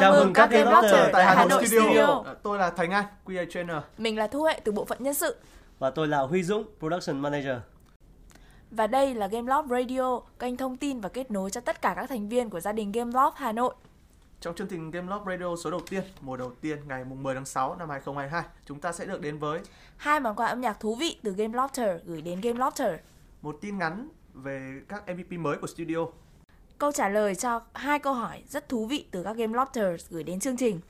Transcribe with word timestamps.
Chào 0.00 0.12
mừng 0.12 0.32
các 0.32 0.50
game 0.50 0.64
blogger 0.70 1.08
tại 1.12 1.24
Hà 1.24 1.44
Nội 1.44 1.66
Studio. 1.66 2.22
À, 2.26 2.34
Tôi 2.42 2.58
là 2.58 2.70
Thành 2.70 2.90
An, 2.90 3.04
QA 3.26 3.46
Trainer. 3.50 3.76
Mình 3.98 4.18
là 4.18 4.26
Thu 4.26 4.42
Hệ 4.42 4.60
từ 4.64 4.72
bộ 4.72 4.84
phận 4.84 5.02
nhân 5.02 5.14
sự. 5.14 5.36
Và 5.78 5.90
tôi 5.90 6.08
là 6.08 6.20
Huy 6.20 6.42
Dũng, 6.42 6.64
Production 6.78 7.18
Manager. 7.20 7.56
Và 8.70 8.86
đây 8.86 9.14
là 9.14 9.26
Gameloft 9.26 9.68
Radio, 9.68 10.20
kênh 10.38 10.56
thông 10.56 10.76
tin 10.76 11.00
và 11.00 11.08
kết 11.08 11.30
nối 11.30 11.50
cho 11.50 11.60
tất 11.60 11.82
cả 11.82 11.92
các 11.96 12.08
thành 12.08 12.28
viên 12.28 12.50
của 12.50 12.60
gia 12.60 12.72
đình 12.72 12.92
Gameloft 12.92 13.32
Hà 13.34 13.52
Nội. 13.52 13.74
Trong 14.40 14.54
chương 14.54 14.66
trình 14.66 14.90
Game 14.90 15.08
Love 15.12 15.36
Radio 15.36 15.56
số 15.56 15.70
đầu 15.70 15.80
tiên, 15.90 16.02
mùa 16.20 16.36
đầu 16.36 16.52
tiên 16.60 16.78
ngày 16.88 17.04
mùng 17.04 17.22
10 17.22 17.34
tháng 17.34 17.44
6 17.44 17.76
năm 17.76 17.88
2022, 17.90 18.42
chúng 18.66 18.80
ta 18.80 18.92
sẽ 18.92 19.04
được 19.06 19.20
đến 19.20 19.38
với 19.38 19.60
Hai 19.96 20.20
món 20.20 20.36
quà 20.36 20.46
âm 20.46 20.60
nhạc 20.60 20.80
thú 20.80 20.94
vị 20.94 21.18
từ 21.22 21.32
Gamelofter 21.34 21.98
gửi 22.04 22.22
đến 22.22 22.40
Gamelofter. 22.40 22.96
một 23.42 23.58
tin 23.60 23.78
ngắn 23.78 24.08
về 24.34 24.80
các 24.88 25.02
MVP 25.08 25.32
mới 25.32 25.56
của 25.56 25.66
studio. 25.66 25.98
Câu 26.78 26.92
trả 26.92 27.08
lời 27.08 27.34
cho 27.34 27.62
hai 27.74 27.98
câu 27.98 28.12
hỏi 28.14 28.42
rất 28.48 28.68
thú 28.68 28.86
vị 28.86 29.08
từ 29.10 29.22
các 29.22 29.36
Gamelofters 29.36 29.96
gửi 30.10 30.22
đến 30.22 30.40
chương 30.40 30.56
trình. 30.56 30.80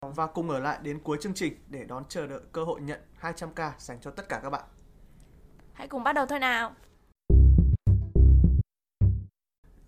Và 0.00 0.26
cùng 0.26 0.50
ở 0.50 0.58
lại 0.58 0.78
đến 0.82 0.98
cuối 0.98 1.18
chương 1.20 1.34
trình 1.34 1.56
để 1.68 1.84
đón 1.84 2.04
chờ 2.08 2.26
đợi 2.26 2.40
cơ 2.52 2.64
hội 2.64 2.80
nhận 2.80 3.00
200k 3.20 3.70
dành 3.78 3.98
cho 4.00 4.10
tất 4.10 4.28
cả 4.28 4.40
các 4.42 4.50
bạn. 4.50 4.64
Hãy 5.72 5.88
cùng 5.88 6.02
bắt 6.04 6.12
đầu 6.12 6.26
thôi 6.26 6.38
nào. 6.38 6.72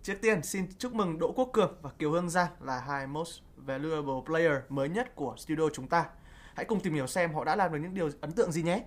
Trước 0.03 0.15
tiên, 0.23 0.43
xin 0.43 0.67
chúc 0.79 0.95
mừng 0.95 1.19
Đỗ 1.19 1.33
Quốc 1.37 1.51
Cường 1.53 1.75
và 1.83 1.91
Kiều 1.99 2.11
Hương 2.11 2.31
Giang 2.31 2.51
là 2.61 2.81
hai 2.81 3.07
most 3.07 3.41
valuable 3.57 4.21
player 4.27 4.53
mới 4.69 4.89
nhất 4.89 5.15
của 5.15 5.35
studio 5.37 5.69
chúng 5.73 5.89
ta. 5.89 6.07
Hãy 6.55 6.65
cùng 6.65 6.81
tìm 6.81 6.95
hiểu 6.95 7.07
xem 7.07 7.35
họ 7.35 7.45
đã 7.45 7.57
làm 7.57 7.73
được 7.73 7.79
những 7.83 7.95
điều 7.95 8.11
ấn 8.21 8.33
tượng 8.33 8.53
gì 8.53 8.63
nhé. 8.63 8.85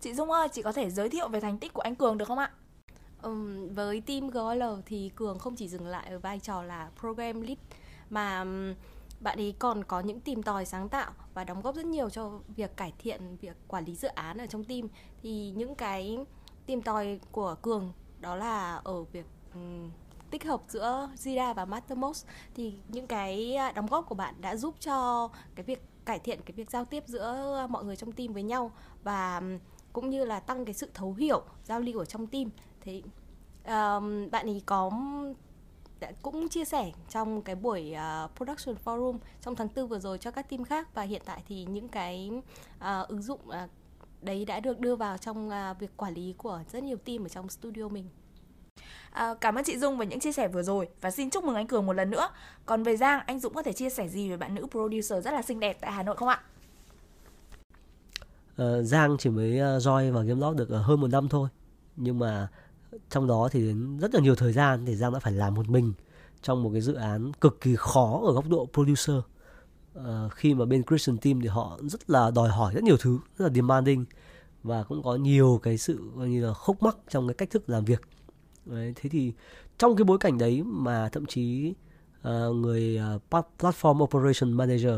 Chị 0.00 0.14
Dung 0.14 0.30
ơi, 0.30 0.48
chị 0.52 0.62
có 0.62 0.72
thể 0.72 0.90
giới 0.90 1.08
thiệu 1.08 1.28
về 1.28 1.40
thành 1.40 1.58
tích 1.58 1.72
của 1.72 1.82
anh 1.82 1.94
Cường 1.94 2.18
được 2.18 2.28
không 2.28 2.38
ạ? 2.38 2.52
Um, 3.22 3.68
với 3.74 4.00
team 4.00 4.30
GL 4.30 4.62
thì 4.86 5.10
Cường 5.16 5.38
không 5.38 5.56
chỉ 5.56 5.68
dừng 5.68 5.86
lại 5.86 6.08
ở 6.10 6.18
vai 6.18 6.38
trò 6.38 6.62
là 6.62 6.90
program 7.00 7.40
lead 7.40 7.58
mà 8.10 8.44
bạn 9.20 9.38
ấy 9.38 9.54
còn 9.58 9.84
có 9.84 10.00
những 10.00 10.20
tìm 10.20 10.42
tòi 10.42 10.64
sáng 10.64 10.88
tạo 10.88 11.12
và 11.34 11.44
đóng 11.44 11.60
góp 11.60 11.74
rất 11.74 11.86
nhiều 11.86 12.10
cho 12.10 12.40
việc 12.56 12.76
cải 12.76 12.92
thiện 12.98 13.36
việc 13.36 13.56
quản 13.68 13.84
lý 13.84 13.94
dự 13.94 14.08
án 14.08 14.38
ở 14.38 14.46
trong 14.46 14.64
team. 14.64 14.88
Thì 15.22 15.52
những 15.56 15.74
cái 15.74 16.18
tìm 16.66 16.82
tòi 16.82 17.20
của 17.32 17.56
Cường 17.62 17.92
đó 18.20 18.36
là 18.36 18.80
ở 18.84 19.02
việc 19.02 19.26
um, 19.54 19.90
tích 20.30 20.44
hợp 20.44 20.62
giữa 20.68 21.08
Jira 21.16 21.54
và 21.54 21.64
Mattermost 21.64 22.26
thì 22.54 22.74
những 22.88 23.06
cái 23.06 23.54
à, 23.54 23.72
đóng 23.72 23.86
góp 23.86 24.06
của 24.08 24.14
bạn 24.14 24.34
đã 24.40 24.56
giúp 24.56 24.74
cho 24.80 25.28
cái 25.54 25.64
việc 25.64 25.82
cải 26.04 26.18
thiện 26.18 26.40
cái 26.42 26.52
việc 26.52 26.70
giao 26.70 26.84
tiếp 26.84 27.04
giữa 27.06 27.66
mọi 27.70 27.84
người 27.84 27.96
trong 27.96 28.12
team 28.12 28.32
với 28.32 28.42
nhau 28.42 28.72
và 29.02 29.42
cũng 29.92 30.10
như 30.10 30.24
là 30.24 30.40
tăng 30.40 30.64
cái 30.64 30.74
sự 30.74 30.90
thấu 30.94 31.14
hiểu 31.14 31.42
giao 31.64 31.80
lưu 31.80 31.98
ở 31.98 32.04
trong 32.04 32.26
team 32.26 32.50
thì 32.88 33.02
um, 33.64 34.30
bạn 34.30 34.46
ấy 34.46 34.62
có 34.66 34.90
đã 36.00 36.12
cũng 36.22 36.48
chia 36.48 36.64
sẻ 36.64 36.92
trong 37.10 37.42
cái 37.42 37.54
buổi 37.54 37.94
uh, 38.24 38.30
production 38.36 38.76
forum 38.84 39.18
trong 39.40 39.56
tháng 39.56 39.68
tư 39.68 39.86
vừa 39.86 39.98
rồi 39.98 40.18
cho 40.18 40.30
các 40.30 40.50
team 40.50 40.64
khác 40.64 40.94
và 40.94 41.02
hiện 41.02 41.22
tại 41.24 41.42
thì 41.48 41.64
những 41.64 41.88
cái 41.88 42.30
uh, 42.78 43.08
ứng 43.08 43.22
dụng 43.22 43.40
uh, 43.48 43.54
đấy 44.22 44.44
đã 44.44 44.60
được 44.60 44.80
đưa 44.80 44.96
vào 44.96 45.18
trong 45.18 45.48
uh, 45.48 45.78
việc 45.80 45.96
quản 45.96 46.14
lý 46.14 46.34
của 46.38 46.60
rất 46.72 46.82
nhiều 46.82 46.96
team 46.96 47.24
ở 47.24 47.28
trong 47.28 47.48
studio 47.48 47.88
mình. 47.88 48.08
À, 49.10 49.34
cảm 49.40 49.54
ơn 49.54 49.64
chị 49.64 49.78
Dung 49.78 49.98
về 49.98 50.06
những 50.06 50.20
chia 50.20 50.32
sẻ 50.32 50.48
vừa 50.48 50.62
rồi 50.62 50.88
và 51.00 51.10
xin 51.10 51.30
chúc 51.30 51.44
mừng 51.44 51.54
anh 51.54 51.66
Cường 51.66 51.86
một 51.86 51.92
lần 51.92 52.10
nữa. 52.10 52.28
Còn 52.66 52.82
về 52.82 52.96
Giang, 52.96 53.20
anh 53.26 53.40
Dũng 53.40 53.54
có 53.54 53.62
thể 53.62 53.72
chia 53.72 53.90
sẻ 53.90 54.08
gì 54.08 54.30
về 54.30 54.36
bạn 54.36 54.54
nữ 54.54 54.66
producer 54.70 55.24
rất 55.24 55.30
là 55.30 55.42
xinh 55.42 55.60
đẹp 55.60 55.78
tại 55.80 55.92
Hà 55.92 56.02
Nội 56.02 56.16
không 56.16 56.28
ạ? 56.28 56.42
Ờ, 58.56 58.82
Giang 58.82 59.16
chỉ 59.18 59.30
mới 59.30 59.50
uh, 59.50 59.82
join 59.82 60.12
vào 60.12 60.24
Gameloft 60.24 60.54
được 60.54 60.68
hơn 60.70 61.00
một 61.00 61.08
năm 61.10 61.28
thôi. 61.28 61.48
Nhưng 61.96 62.18
mà 62.18 62.48
trong 63.10 63.26
đó 63.26 63.48
thì 63.52 63.60
đến 63.60 63.98
rất 63.98 64.14
là 64.14 64.20
nhiều 64.20 64.34
thời 64.34 64.52
gian 64.52 64.86
thì 64.86 64.96
Giang 64.96 65.12
đã 65.12 65.18
phải 65.18 65.32
làm 65.32 65.54
một 65.54 65.68
mình 65.68 65.92
trong 66.42 66.62
một 66.62 66.70
cái 66.72 66.80
dự 66.80 66.94
án 66.94 67.32
cực 67.32 67.60
kỳ 67.60 67.74
khó 67.76 68.20
ở 68.24 68.32
góc 68.32 68.48
độ 68.48 68.68
producer. 68.72 69.16
Ờ, 69.94 70.28
khi 70.28 70.54
mà 70.54 70.64
bên 70.64 70.82
Christian 70.84 71.18
Team 71.18 71.40
thì 71.40 71.48
họ 71.48 71.78
rất 71.82 72.10
là 72.10 72.30
đòi 72.30 72.48
hỏi 72.48 72.74
rất 72.74 72.82
nhiều 72.82 72.96
thứ, 73.00 73.18
rất 73.38 73.44
là 73.44 73.52
demanding 73.54 74.04
và 74.62 74.82
cũng 74.82 75.02
có 75.02 75.16
nhiều 75.16 75.60
cái 75.62 75.78
sự 75.78 76.00
coi 76.16 76.28
như 76.28 76.46
là 76.46 76.54
khúc 76.54 76.82
mắc 76.82 76.96
trong 77.08 77.28
cái 77.28 77.34
cách 77.34 77.50
thức 77.50 77.70
làm 77.70 77.84
việc. 77.84 78.02
Đấy, 78.66 78.92
thế 78.96 79.10
thì 79.10 79.32
trong 79.78 79.96
cái 79.96 80.04
bối 80.04 80.18
cảnh 80.18 80.38
đấy 80.38 80.62
mà 80.64 81.08
thậm 81.08 81.26
chí 81.26 81.74
uh, 82.28 82.56
người 82.56 83.00
uh, 83.16 83.22
platform 83.58 84.02
operation 84.02 84.52
manager 84.52 84.94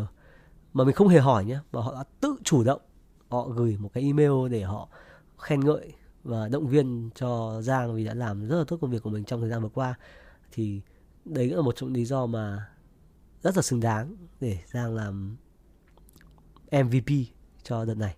mà 0.73 0.85
mình 0.85 0.95
không 0.95 1.09
hề 1.09 1.19
hỏi 1.19 1.45
nhé 1.45 1.59
mà 1.73 1.81
họ 1.81 1.95
đã 1.95 2.05
tự 2.21 2.37
chủ 2.45 2.65
động 2.65 2.81
họ 3.29 3.49
gửi 3.49 3.77
một 3.81 3.91
cái 3.93 4.05
email 4.05 4.49
để 4.51 4.63
họ 4.63 4.89
khen 5.39 5.61
ngợi 5.61 5.93
và 6.25 6.49
động 6.49 6.67
viên 6.67 7.11
cho 7.15 7.63
Giang 7.63 7.95
vì 7.95 8.05
đã 8.05 8.15
làm 8.15 8.49
rất 8.49 8.59
là 8.59 8.65
tốt 8.69 8.79
công 8.81 8.91
việc 8.91 9.03
của 9.03 9.11
mình 9.11 9.25
trong 9.25 9.41
thời 9.41 9.51
gian 9.51 9.63
vừa 9.63 9.69
qua 9.69 9.95
thì 10.53 10.81
đấy 11.25 11.49
cũng 11.49 11.57
là 11.57 11.63
một 11.63 11.77
trong 11.77 11.89
những 11.89 11.97
lý 11.97 12.05
do 12.05 12.27
mà 12.27 12.67
rất 13.43 13.57
là 13.57 13.63
xứng 13.63 13.81
đáng 13.81 14.17
để 14.41 14.59
Giang 14.67 14.95
làm 14.95 15.37
MVP 16.73 17.13
cho 17.63 17.85
đợt 17.85 17.95
này. 17.95 18.17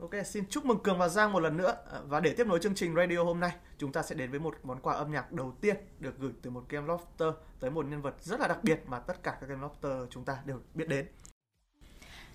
Ok, 0.00 0.10
xin 0.24 0.44
chúc 0.50 0.64
mừng 0.64 0.78
Cường 0.82 0.98
và 0.98 1.08
Giang 1.08 1.32
một 1.32 1.40
lần 1.40 1.56
nữa. 1.56 1.76
À, 1.92 2.00
Và 2.06 2.20
để 2.20 2.34
tiếp 2.34 2.46
nối 2.46 2.58
chương 2.62 2.74
trình 2.74 2.94
radio 2.94 3.24
hôm 3.24 3.40
nay, 3.40 3.52
chúng 3.78 3.92
ta 3.92 4.02
sẽ 4.02 4.14
đến 4.14 4.30
với 4.30 4.40
một 4.40 4.54
món 4.62 4.80
quà 4.80 4.94
âm 4.94 5.12
nhạc 5.12 5.32
đầu 5.32 5.52
tiên 5.60 5.76
được 5.98 6.18
gửi 6.18 6.32
từ 6.42 6.50
một 6.50 6.64
Game 6.68 6.86
Lofter 6.86 7.32
tới 7.60 7.70
một 7.70 7.86
nhân 7.86 8.02
vật 8.02 8.14
rất 8.20 8.40
là 8.40 8.48
đặc 8.48 8.64
biệt 8.64 8.82
mà 8.86 8.98
tất 8.98 9.22
cả 9.22 9.38
các 9.40 9.48
Game 9.48 9.66
Lofter 9.66 10.06
chúng 10.10 10.24
ta 10.24 10.38
đều 10.44 10.60
biết 10.74 10.88
đến. 10.88 11.06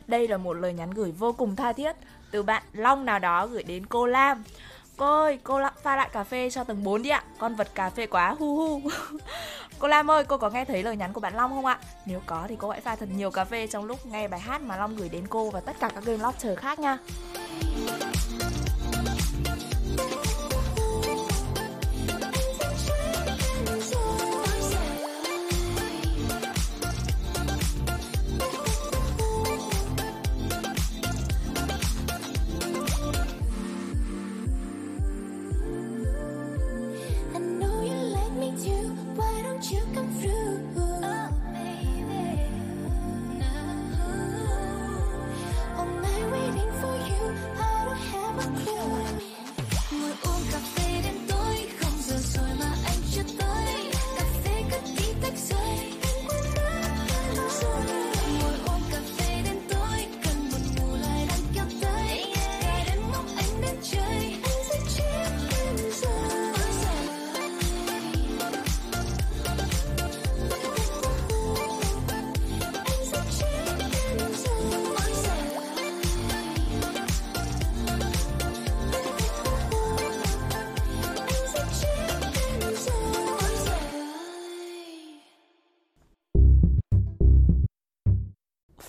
Đây 0.07 0.27
là 0.27 0.37
một 0.37 0.53
lời 0.53 0.73
nhắn 0.73 0.91
gửi 0.91 1.11
vô 1.11 1.33
cùng 1.33 1.55
tha 1.55 1.73
thiết 1.73 1.95
từ 2.35 2.43
bạn 2.43 2.63
Long 2.73 3.05
nào 3.05 3.19
đó 3.19 3.47
gửi 3.47 3.63
đến 3.63 3.85
cô 3.85 4.05
Lam. 4.05 4.43
Cô 4.97 5.21
ơi, 5.21 5.39
cô 5.43 5.59
pha 5.83 5.95
lại 5.95 6.09
cà 6.13 6.23
phê 6.23 6.49
cho 6.49 6.63
tầng 6.63 6.83
4 6.83 7.01
đi 7.01 7.09
ạ. 7.09 7.23
Con 7.37 7.55
vật 7.55 7.67
cà 7.75 7.89
phê 7.89 8.07
quá 8.07 8.35
hu 8.39 8.55
hu. 8.55 8.81
cô 9.79 9.87
Lam 9.87 10.11
ơi, 10.11 10.23
cô 10.23 10.37
có 10.37 10.49
nghe 10.49 10.65
thấy 10.65 10.83
lời 10.83 10.97
nhắn 10.97 11.13
của 11.13 11.19
bạn 11.19 11.35
Long 11.35 11.51
không 11.51 11.65
ạ? 11.65 11.79
Nếu 12.05 12.21
có 12.25 12.45
thì 12.47 12.55
cô 12.59 12.69
hãy 12.69 12.81
pha 12.81 12.95
thật 12.95 13.09
nhiều 13.15 13.31
cà 13.31 13.45
phê 13.45 13.67
trong 13.67 13.85
lúc 13.85 14.05
nghe 14.05 14.27
bài 14.27 14.39
hát 14.39 14.61
mà 14.61 14.77
Long 14.77 14.95
gửi 14.95 15.09
đến 15.09 15.27
cô 15.27 15.49
và 15.49 15.59
tất 15.59 15.75
cả 15.79 15.89
các 15.95 16.05
game 16.05 16.23
lobster 16.23 16.57
khác 16.59 16.79
nha. 16.79 16.97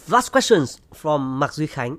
Last 0.08 0.30
questions 0.30 0.80
from 0.94 1.38
Mark 1.40 1.52
Duy 1.52 1.66
Khánh. 1.66 1.98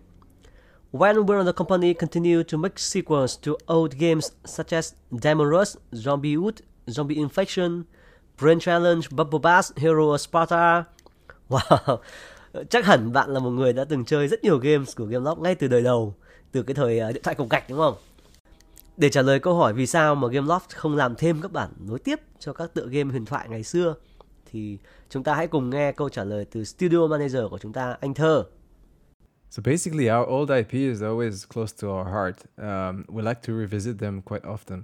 When 0.92 1.26
will 1.26 1.44
the 1.44 1.52
company 1.52 1.94
continue 1.94 2.42
to 2.44 2.58
make 2.58 2.80
sequels 2.80 3.36
to 3.42 3.58
old 3.68 3.98
games 4.00 4.32
such 4.46 4.72
as 4.72 4.94
Diamond 5.12 5.52
Rush, 5.52 5.76
Zombie 5.92 6.38
Wood, 6.38 6.62
Zombie 6.88 7.18
Infection, 7.18 7.84
Brain 8.40 8.60
Challenge, 8.60 9.10
Bubble 9.12 9.40
Bass, 9.40 9.74
Hero 9.76 10.14
of 10.14 10.18
Sparta? 10.20 10.86
Wow, 11.50 11.98
chắc 12.70 12.86
hẳn 12.86 13.12
bạn 13.14 13.30
là 13.30 13.40
một 13.40 13.50
người 13.50 13.74
đã 13.74 13.84
từng 13.84 14.06
chơi 14.06 14.28
rất 14.28 14.44
nhiều 14.44 14.58
games 14.58 14.96
của 14.96 15.06
GameLock 15.06 15.42
ngay 15.42 15.56
từ 15.56 15.68
đời 15.68 15.82
đầu, 15.82 16.16
từ 16.52 16.64
cái 16.64 16.76
thời 16.76 17.00
à, 17.00 17.12
điện 17.12 17.24
thoại 17.24 17.36
cục 17.36 17.50
gạch 17.50 17.70
đúng 17.70 17.78
không? 17.78 17.96
Để 18.98 19.10
trả 19.10 19.22
lời 19.22 19.40
câu 19.40 19.56
hỏi 19.56 19.74
vì 19.74 19.88
sao 19.88 20.16
mà 20.16 20.28
Gameloft 20.28 20.60
không 20.76 20.96
làm 20.96 21.16
thêm 21.16 21.42
các 21.42 21.52
bản 21.52 21.70
nối 21.80 22.00
tiếp 22.00 22.20
cho 22.40 22.54
các 22.54 22.74
tựa 22.74 22.86
game 22.86 23.12
huyền 23.12 23.26
thoại 23.26 23.48
ngày 23.50 23.64
xưa 23.64 23.96
thì 24.52 24.78
chúng 25.10 25.24
ta 25.24 25.36
hãy 25.36 25.48
cùng 25.48 25.70
nghe 25.70 25.92
câu 25.92 26.10
trả 26.10 26.24
lời 26.24 26.46
từ 26.52 26.64
studio 26.64 27.08
manager 27.08 27.42
của 27.50 27.58
chúng 27.58 27.74
ta 27.74 27.98
anh 28.02 28.14
Thơ. 28.14 28.44
So 29.50 29.62
basically, 29.66 30.10
our 30.10 30.28
old 30.28 30.50
IP 30.50 30.74
is 30.74 31.02
always 31.02 31.46
close 31.46 31.74
to 31.82 31.88
our 31.88 32.06
heart. 32.06 32.36
Um, 32.58 33.06
we 33.08 33.24
like 33.24 33.42
to 33.42 33.54
revisit 33.54 34.00
them 34.00 34.22
quite 34.22 34.44
often. 34.44 34.84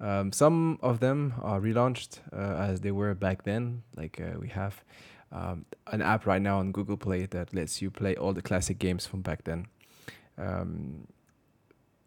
Um, 0.00 0.32
some 0.32 0.78
of 0.82 1.00
them 1.00 1.32
are 1.42 1.60
relaunched 1.60 2.20
uh, 2.32 2.72
as 2.72 2.80
they 2.80 2.92
were 2.92 3.14
back 3.14 3.44
then, 3.44 3.82
like 3.96 4.20
uh, 4.20 4.38
we 4.40 4.48
have 4.48 4.82
um, 5.32 5.64
an 5.86 6.02
app 6.02 6.26
right 6.26 6.42
now 6.42 6.58
on 6.58 6.72
Google 6.72 6.96
Play 6.96 7.26
that 7.26 7.54
lets 7.54 7.80
you 7.80 7.90
play 7.90 8.16
all 8.16 8.32
the 8.32 8.42
classic 8.42 8.78
games 8.78 9.06
from 9.06 9.22
back 9.22 9.44
then. 9.44 9.66
Um, 10.36 11.06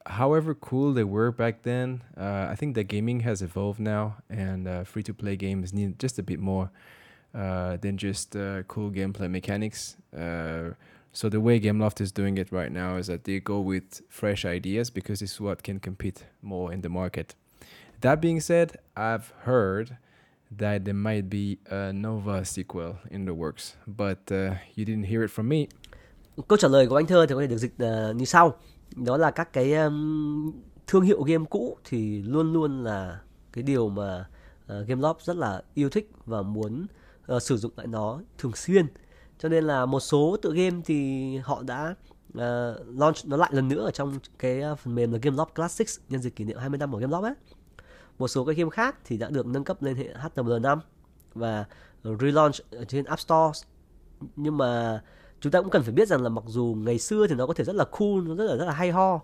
however 0.06 0.54
cool 0.54 0.94
they 0.94 1.04
were 1.04 1.32
back 1.32 1.64
then, 1.64 2.02
uh, 2.18 2.48
I 2.50 2.56
think 2.56 2.76
that 2.76 2.86
gaming 2.86 3.22
has 3.22 3.42
evolved 3.42 3.80
now, 3.80 4.18
and 4.30 4.68
uh, 4.68 4.84
free 4.84 5.04
to 5.04 5.14
play 5.14 5.36
games 5.36 5.74
need 5.74 6.00
just 6.00 6.20
a 6.20 6.24
bit 6.24 6.40
more 6.40 6.72
uh, 7.34 7.78
than 7.78 7.98
just 7.98 8.36
uh, 8.36 8.64
cool 8.64 8.92
gameplay 8.92 9.30
mechanics. 9.30 9.98
Uh, 10.16 10.72
so 11.12 11.30
the 11.30 11.40
way 11.40 11.62
Gameloft 11.62 12.02
is 12.02 12.12
doing 12.12 12.38
it 12.38 12.52
right 12.52 12.72
now 12.72 12.98
is 12.98 13.08
that 13.08 13.24
they 13.24 13.40
go 13.40 13.62
with 13.62 14.02
fresh 14.10 14.44
ideas 14.44 14.90
because 14.90 15.22
it's 15.22 15.40
what 15.40 15.64
can 15.64 15.80
compete 15.80 16.26
more 16.42 16.74
in 16.74 16.82
the 16.82 16.90
market. 16.90 17.36
That 18.02 18.22
being 18.22 18.42
said, 18.42 18.78
I've 18.98 19.32
heard 19.44 19.98
that 20.52 20.84
there 20.84 20.94
might 20.94 21.30
be 21.30 21.58
a 21.72 21.94
Nova 21.94 22.44
sequel 22.44 22.98
in 23.10 23.26
the 23.26 23.34
works, 23.34 23.78
but 23.88 24.30
uh, 24.30 24.56
you 24.76 24.84
didn't 24.84 25.06
hear 25.06 25.24
it 25.24 25.32
from 25.32 25.48
me. 25.48 25.68
Câu 26.48 26.58
trả 26.58 26.68
lời 26.68 26.88
của 26.88 26.96
anh 26.96 27.08
Thơ 27.08 27.26
thì 27.26 27.36
có 27.36 27.42
thể 27.42 27.48
được 27.48 27.58
dịch 27.58 27.74
ờ, 27.78 28.14
như 28.14 28.26
sau. 28.26 28.54
Đó 28.96 29.18
là 29.18 29.32
các 29.32 29.54
cái 29.54 29.74
um, 29.74 30.52
thương 30.88 31.04
hiệu 31.04 31.24
game 31.24 31.46
cũ 31.50 31.78
thì 31.84 32.22
luôn 32.22 32.54
luôn 32.54 32.84
là 32.84 33.20
cái 33.54 33.64
điều 33.64 33.90
mà 33.90 34.26
ờ, 34.68 34.82
uh, 34.82 34.88
Gameloft 34.88 35.16
rất 35.20 35.36
là 35.36 35.62
yêu 35.74 35.90
thích 35.90 36.12
và 36.26 36.42
muốn 36.42 36.88
uh, 37.36 37.42
sử 37.42 37.58
dụng 37.58 37.72
lại 37.76 37.88
nó 37.88 38.22
thường 38.38 38.56
xuyên. 38.56 38.86
Cho 39.40 39.50
nên 39.50 39.64
là 39.64 39.86
một 39.86 40.00
số 40.00 40.38
tựa 40.42 40.52
game 40.52 40.82
thì 40.86 41.38
họ 41.38 41.64
đã 41.64 41.96
uh, 42.30 42.42
launch 42.88 43.16
nó 43.26 43.38
lại 43.38 43.50
lần 43.54 43.68
nữa 43.68 43.86
ở 43.86 43.92
trong 43.92 44.20
cái 44.40 44.62
phần 44.84 44.96
mềm 44.96 45.12
là 45.12 45.20
Gameloft 45.20 45.46
Classics 45.56 46.00
nhân 46.10 46.22
dịp 46.22 46.30
kỷ 46.30 46.44
niệm 46.44 46.58
20 46.58 46.78
năm 46.78 46.92
của 46.92 47.00
Gameloft 47.00 47.24
ấy. 47.24 47.34
Một 48.20 48.28
số 48.28 48.46
cái 48.46 48.56
game 48.56 48.70
khác 48.70 48.96
thì 49.06 49.18
đã 49.18 49.30
được 49.30 49.46
nâng 49.46 49.64
cấp 49.64 49.84
lên 49.84 49.96
hệ 49.96 50.14
HTML5 50.14 50.80
và 51.34 51.66
relaunch 52.04 52.56
ở 52.72 52.86
trên 52.86 53.06
App 53.06 53.20
Store. 53.20 53.60
Nhưng 54.36 54.58
mà 54.58 55.02
chúng 55.46 55.52
ta 55.52 55.62
cũng 55.62 55.70
cần 55.70 55.84
phải 55.84 55.94
biết 55.94 56.08
rằng 56.08 56.22
là 56.22 56.30
mặc 56.30 56.44
dù 56.48 56.76
ngày 56.80 57.00
xưa 57.00 57.28
thì 57.28 57.36
nó 57.36 57.48
có 57.48 57.54
thể 57.54 57.64
rất 57.64 57.76
là 57.76 57.86
cool, 57.86 58.28
nó 58.28 58.36
rất 58.36 58.44
là 58.46 58.56
rất 58.56 58.66
là 58.66 58.72
hay 58.72 58.92
ho, 58.92 59.22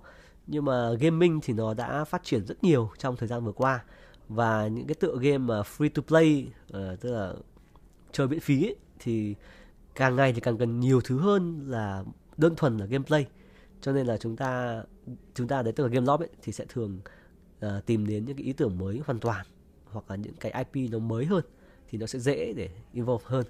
nhưng 0.47 0.65
mà 0.65 0.93
gaming 0.99 1.39
thì 1.43 1.53
nó 1.53 1.73
đã 1.73 2.03
phát 2.03 2.23
triển 2.23 2.45
rất 2.45 2.63
nhiều 2.63 2.89
trong 2.97 3.15
thời 3.15 3.27
gian 3.27 3.45
vừa 3.45 3.51
qua. 3.51 3.83
Và 4.29 4.67
những 4.67 4.87
cái 4.87 4.95
tựa 4.95 5.15
game 5.21 5.37
mà 5.37 5.61
free 5.61 5.89
to 5.89 6.01
play 6.07 6.47
uh, 6.67 6.99
tức 7.01 7.11
là 7.11 7.33
chơi 8.11 8.27
miễn 8.27 8.39
phí 8.39 8.63
ấy, 8.63 8.75
thì 8.99 9.35
càng 9.95 10.15
ngày 10.15 10.33
thì 10.33 10.41
càng 10.41 10.57
cần 10.57 10.79
nhiều 10.79 11.01
thứ 11.01 11.19
hơn 11.19 11.65
là 11.67 12.03
đơn 12.37 12.55
thuần 12.55 12.77
là 12.77 12.85
gameplay. 12.85 13.25
Cho 13.81 13.91
nên 13.91 14.07
là 14.07 14.17
chúng 14.17 14.35
ta 14.35 14.83
chúng 15.35 15.47
ta 15.47 15.61
đấy 15.61 15.73
tức 15.73 15.83
là 15.83 15.89
game 15.89 16.05
loft 16.05 16.17
ấy, 16.17 16.29
thì 16.41 16.51
sẽ 16.51 16.65
thường 16.69 16.99
uh, 17.65 17.85
tìm 17.85 18.07
đến 18.07 18.25
những 18.25 18.37
cái 18.37 18.45
ý 18.45 18.53
tưởng 18.53 18.77
mới 18.77 19.01
hoàn 19.05 19.19
toàn 19.19 19.45
hoặc 19.85 20.05
là 20.09 20.15
những 20.15 20.33
cái 20.39 20.65
IP 20.71 20.91
nó 20.91 20.99
mới 20.99 21.25
hơn 21.25 21.43
thì 21.89 21.97
nó 21.97 22.05
sẽ 22.05 22.19
dễ 22.19 22.53
để 22.53 22.69
evolve 22.93 23.25
hơn. 23.27 23.45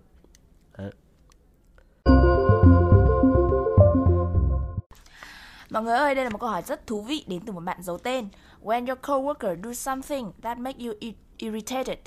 Mọi 5.72 5.84
người 5.84 5.94
ơi, 5.94 6.16
đây 6.16 6.24
là 6.26 6.30
một 6.30 6.38
câu 6.38 6.50
hỏi 6.50 6.62
rất 6.62 6.88
thú 6.88 7.02
vị 7.02 7.26
đến 7.28 7.42
từ 7.46 7.54
một 7.54 7.60
bạn 7.60 7.84
giấu 7.84 7.98
tên. 7.98 8.28
When 8.64 8.88
your 8.88 9.00
coworker 9.00 9.62
do 9.64 9.74
something 9.74 10.32
that 10.42 10.58
make 10.58 10.86
you 10.86 10.94
i- 11.00 11.16
irritated, 11.38 11.98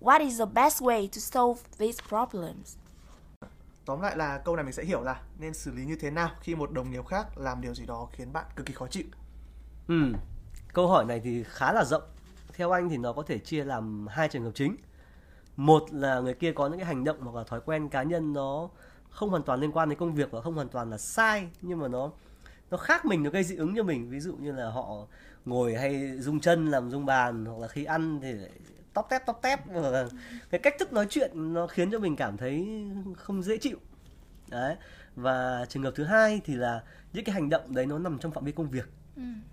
what 0.00 0.20
is 0.20 0.38
the 0.38 0.44
best 0.44 0.82
way 0.82 1.06
to 1.06 1.18
solve 1.18 1.60
these 1.78 2.02
problems? 2.08 2.76
Tóm 3.84 4.00
lại 4.00 4.16
là 4.16 4.38
câu 4.44 4.56
này 4.56 4.64
mình 4.64 4.72
sẽ 4.72 4.84
hiểu 4.84 5.02
là 5.02 5.20
nên 5.38 5.54
xử 5.54 5.70
lý 5.70 5.84
như 5.84 5.96
thế 6.00 6.10
nào 6.10 6.30
khi 6.40 6.54
một 6.54 6.72
đồng 6.72 6.90
nghiệp 6.90 7.06
khác 7.06 7.38
làm 7.38 7.60
điều 7.60 7.74
gì 7.74 7.86
đó 7.86 8.08
khiến 8.12 8.32
bạn 8.32 8.44
cực 8.56 8.66
kỳ 8.66 8.74
khó 8.74 8.86
chịu. 8.86 9.04
Ừ. 9.88 10.12
Câu 10.72 10.88
hỏi 10.88 11.04
này 11.04 11.20
thì 11.24 11.42
khá 11.42 11.72
là 11.72 11.84
rộng. 11.84 12.02
Theo 12.52 12.70
anh 12.70 12.88
thì 12.88 12.96
nó 12.96 13.12
có 13.12 13.22
thể 13.22 13.38
chia 13.38 13.64
làm 13.64 14.06
hai 14.06 14.28
trường 14.28 14.44
hợp 14.44 14.52
chính. 14.54 14.76
Một 15.56 15.82
là 15.92 16.20
người 16.20 16.34
kia 16.34 16.52
có 16.52 16.66
những 16.66 16.78
cái 16.78 16.86
hành 16.86 17.04
động 17.04 17.20
hoặc 17.20 17.34
là 17.34 17.44
thói 17.44 17.60
quen 17.60 17.88
cá 17.88 18.02
nhân 18.02 18.32
nó 18.32 18.68
không 19.10 19.30
hoàn 19.30 19.42
toàn 19.42 19.60
liên 19.60 19.72
quan 19.72 19.88
đến 19.88 19.98
công 19.98 20.14
việc 20.14 20.30
và 20.30 20.40
không 20.40 20.54
hoàn 20.54 20.68
toàn 20.68 20.90
là 20.90 20.98
sai 20.98 21.48
nhưng 21.60 21.78
mà 21.78 21.88
nó 21.88 22.10
nó 22.70 22.76
khác 22.76 23.04
mình 23.04 23.22
nó 23.22 23.30
gây 23.30 23.44
dị 23.44 23.56
ứng 23.56 23.76
cho 23.76 23.82
mình. 23.82 24.10
Ví 24.10 24.20
dụ 24.20 24.36
như 24.36 24.52
là 24.52 24.70
họ 24.70 25.06
ngồi 25.44 25.74
hay 25.74 26.18
rung 26.18 26.40
chân 26.40 26.70
làm 26.70 26.90
rung 26.90 27.06
bàn 27.06 27.44
hoặc 27.44 27.58
là 27.58 27.68
khi 27.68 27.84
ăn 27.84 28.20
thì 28.22 28.32
lại 28.32 28.50
tóc 28.94 29.06
tép 29.10 29.26
tóc 29.26 29.38
tép. 29.42 29.68
Hoặc 29.72 29.90
là 29.90 30.08
cái 30.50 30.60
cách 30.60 30.74
thức 30.78 30.92
nói 30.92 31.06
chuyện 31.10 31.54
nó 31.54 31.66
khiến 31.66 31.90
cho 31.90 31.98
mình 31.98 32.16
cảm 32.16 32.36
thấy 32.36 32.84
không 33.16 33.42
dễ 33.42 33.56
chịu. 33.56 33.78
Đấy. 34.50 34.76
Và 35.16 35.66
trường 35.68 35.82
hợp 35.82 35.92
thứ 35.96 36.04
hai 36.04 36.40
thì 36.44 36.54
là 36.54 36.82
những 37.12 37.24
cái 37.24 37.34
hành 37.34 37.48
động 37.48 37.74
đấy 37.74 37.86
nó 37.86 37.98
nằm 37.98 38.18
trong 38.18 38.32
phạm 38.32 38.44
vi 38.44 38.52
công 38.52 38.70
việc. 38.70 38.88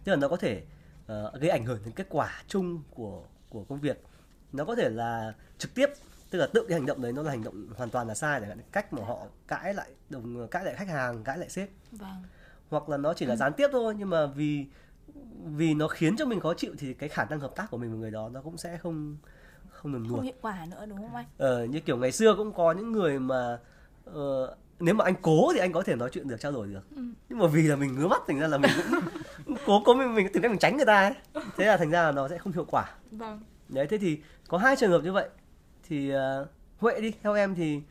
Tức 0.04 0.12
là 0.12 0.16
nó 0.16 0.28
có 0.28 0.36
thể 0.38 0.64
ờ, 1.08 1.32
gây 1.40 1.50
ảnh 1.50 1.66
hưởng 1.66 1.80
đến 1.86 1.94
kết 1.96 2.08
quả 2.10 2.44
chung 2.48 2.84
của 2.90 3.24
của 3.50 3.64
công 3.64 3.80
việc. 3.80 4.04
Nó 4.52 4.66
có 4.66 4.76
thể 4.76 4.90
là 4.90 5.34
trực 5.58 5.74
tiếp 5.74 5.90
tức 6.30 6.40
là 6.40 6.48
tự 6.54 6.66
cái 6.70 6.80
hành 6.80 6.86
động 6.86 7.02
đấy 7.02 7.12
nó 7.12 7.22
là 7.24 7.32
hành 7.32 7.44
động 7.44 7.68
hoàn 7.78 7.90
toàn 7.90 8.08
là 8.08 8.16
sai 8.16 8.40
chẳng 8.40 8.50
hạn 8.50 8.60
cách 8.72 8.94
mà 8.94 9.06
họ 9.06 9.28
cãi 9.48 9.74
lại 9.74 9.90
đồng 10.10 10.48
cãi 10.48 10.66
lại 10.66 10.76
khách 10.76 10.88
hàng 10.88 11.24
cãi 11.24 11.38
lại 11.38 11.50
sếp. 11.50 11.70
Vâng. 11.92 12.24
Hoặc 12.72 12.90
là 12.90 12.98
nó 12.98 13.14
chỉ 13.14 13.26
là 13.26 13.36
gián 13.36 13.54
tiếp 13.58 13.68
thôi 13.72 13.96
nhưng 13.98 14.10
mà 14.10 14.26
vì 14.26 14.66
vì 15.46 15.74
nó 15.74 15.88
khiến 15.88 16.16
cho 16.16 16.26
mình 16.26 16.40
khó 16.40 16.54
chịu 16.54 16.74
thì 16.78 16.94
cái 16.94 17.10
khả 17.10 17.26
năng 17.26 17.40
hợp 17.40 17.52
tác 17.56 17.68
của 17.72 17.78
mình 17.78 17.90
với 17.90 18.00
người 18.00 18.12
đó 18.12 18.30
nó 18.34 18.42
cũng 18.42 18.58
sẽ 18.58 18.78
không 18.78 19.18
không 19.70 19.94
Không 19.94 20.04
nượp 20.14 20.24
hiệu 20.24 20.34
quả 20.42 20.66
nữa 20.72 20.86
đúng 20.86 20.98
không 20.98 21.16
anh? 21.16 21.26
ờ, 21.38 21.66
như 21.66 21.80
kiểu 21.80 21.98
ngày 21.98 22.12
xưa 22.12 22.36
cũng 22.36 22.52
có 22.54 22.72
những 22.72 22.92
người 22.92 23.20
mà 23.20 23.60
ờ, 24.06 24.56
nếu 24.80 24.96
mà 24.96 25.06
anh 25.06 25.16
cố 25.22 25.52
thì 25.54 25.60
anh 25.60 25.72
có 25.74 25.82
thể 25.84 25.96
nói 25.96 26.10
chuyện 26.14 26.28
được 26.28 26.40
trao 26.40 26.52
đổi 26.52 26.68
được. 26.68 26.82
Nhưng 27.30 27.40
mà 27.40 27.48
vì 27.48 27.62
là 27.62 27.76
mình 27.76 27.96
ngứa 27.96 28.08
mắt 28.08 28.22
thành 28.28 28.40
ra 28.40 28.48
là 28.48 28.58
mình 28.58 28.72
cũng 28.78 29.56
cố 29.66 29.82
cố 29.86 29.94
mình, 29.94 30.16
mình 30.16 30.28
tìm 30.34 30.42
cách 30.44 30.52
mình 30.52 30.60
tránh 30.60 30.78
người 30.78 30.86
ta 30.86 31.02
ấy. 31.02 31.44
Thế 31.58 31.66
là 31.66 31.78
thành 31.78 31.90
ra 31.92 32.04
là 32.04 32.12
nó 32.12 32.28
sẽ 32.28 32.38
không 32.38 32.54
hiệu 32.54 32.66
quả. 32.72 32.86
Vâng. 33.12 33.42
đấy 33.70 33.88
thế 33.88 33.98
thì 33.98 34.20
có 34.48 34.58
hai 34.58 34.76
trường 34.76 34.92
hợp 34.92 35.02
như 35.04 35.12
vậy. 35.12 35.30
Thì 35.84 36.14
uh, 36.16 36.48
huệ 36.78 37.02
đi 37.02 37.12
theo 37.24 37.34
em 37.34 37.56
thì 37.56 37.82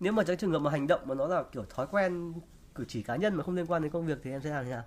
nếu 0.00 0.12
mà 0.12 0.22
trong 0.24 0.36
trường 0.36 0.52
hợp 0.52 0.58
mà 0.58 0.70
hành 0.70 0.86
động 0.86 1.00
mà 1.04 1.14
nó 1.14 1.26
là 1.26 1.42
kiểu 1.52 1.64
thói 1.74 1.86
quen 1.90 2.32
cử 2.74 2.84
chỉ 2.88 3.02
cá 3.02 3.16
nhân 3.16 3.34
mà 3.34 3.42
không 3.44 3.54
liên 3.54 3.66
quan 3.66 3.82
đến 3.82 3.92
công 3.92 4.06
việc 4.06 4.18
thì 4.22 4.30
em 4.30 4.42
sẽ 4.42 4.50
làm 4.50 4.64
thế 4.64 4.70
nào? 4.70 4.84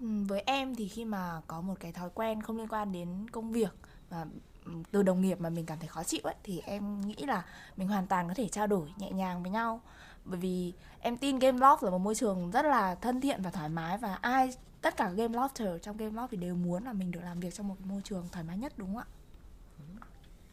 Ừ, 0.00 0.06
Với 0.28 0.40
em 0.46 0.74
thì 0.74 0.88
khi 0.88 1.04
mà 1.04 1.40
có 1.46 1.60
một 1.60 1.74
cái 1.80 1.92
thói 1.92 2.10
quen 2.14 2.42
không 2.42 2.56
liên 2.56 2.68
quan 2.68 2.92
đến 2.92 3.28
công 3.30 3.52
việc 3.52 3.74
và 4.10 4.26
ừ, 4.64 4.72
từ 4.92 5.02
đồng 5.02 5.20
nghiệp 5.20 5.40
mà 5.40 5.50
mình 5.50 5.66
cảm 5.66 5.78
thấy 5.78 5.88
khó 5.88 6.04
chịu 6.04 6.20
ấy 6.24 6.34
thì 6.42 6.60
em 6.60 7.00
nghĩ 7.00 7.14
là 7.26 7.44
mình 7.76 7.88
hoàn 7.88 8.06
toàn 8.06 8.28
có 8.28 8.34
thể 8.34 8.48
trao 8.48 8.66
đổi 8.66 8.88
nhẹ 8.98 9.10
nhàng 9.10 9.42
với 9.42 9.50
nhau. 9.52 9.80
Bởi 10.24 10.38
vì 10.40 10.72
em 11.00 11.16
tin 11.16 11.38
Game 11.38 11.58
Loft 11.58 11.84
là 11.84 11.90
một 11.90 11.98
môi 11.98 12.14
trường 12.14 12.50
rất 12.50 12.64
là 12.64 12.94
thân 12.94 13.20
thiện 13.20 13.42
và 13.42 13.50
thoải 13.50 13.68
mái 13.68 13.98
và 13.98 14.14
ai 14.14 14.50
tất 14.80 14.96
cả 14.96 15.10
Game 15.10 15.38
Lofter 15.38 15.78
trong 15.78 15.96
Game 15.96 16.12
Loft 16.14 16.28
thì 16.30 16.36
đều 16.36 16.54
muốn 16.54 16.84
là 16.84 16.92
mình 16.92 17.10
được 17.10 17.20
làm 17.22 17.40
việc 17.40 17.54
trong 17.54 17.68
một 17.68 17.76
môi 17.84 18.00
trường 18.04 18.28
thoải 18.32 18.44
mái 18.44 18.58
nhất 18.58 18.72
đúng 18.76 18.88
không 18.88 18.98
ạ? 18.98 19.06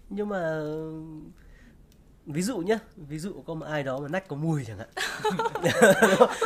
nhưng 0.10 0.30
mà 0.30 0.62
ví 2.26 2.42
dụ 2.42 2.58
nhá 2.58 2.80
ví 2.96 3.20
dụ 3.20 3.44
có 3.48 3.54
một 3.54 3.66
ai 3.66 3.84
đó 3.84 4.00
mà 4.00 4.08
nách 4.08 4.28
có 4.28 4.36
mùi 4.36 4.66
chẳng 4.66 4.78
hạn. 4.78 4.88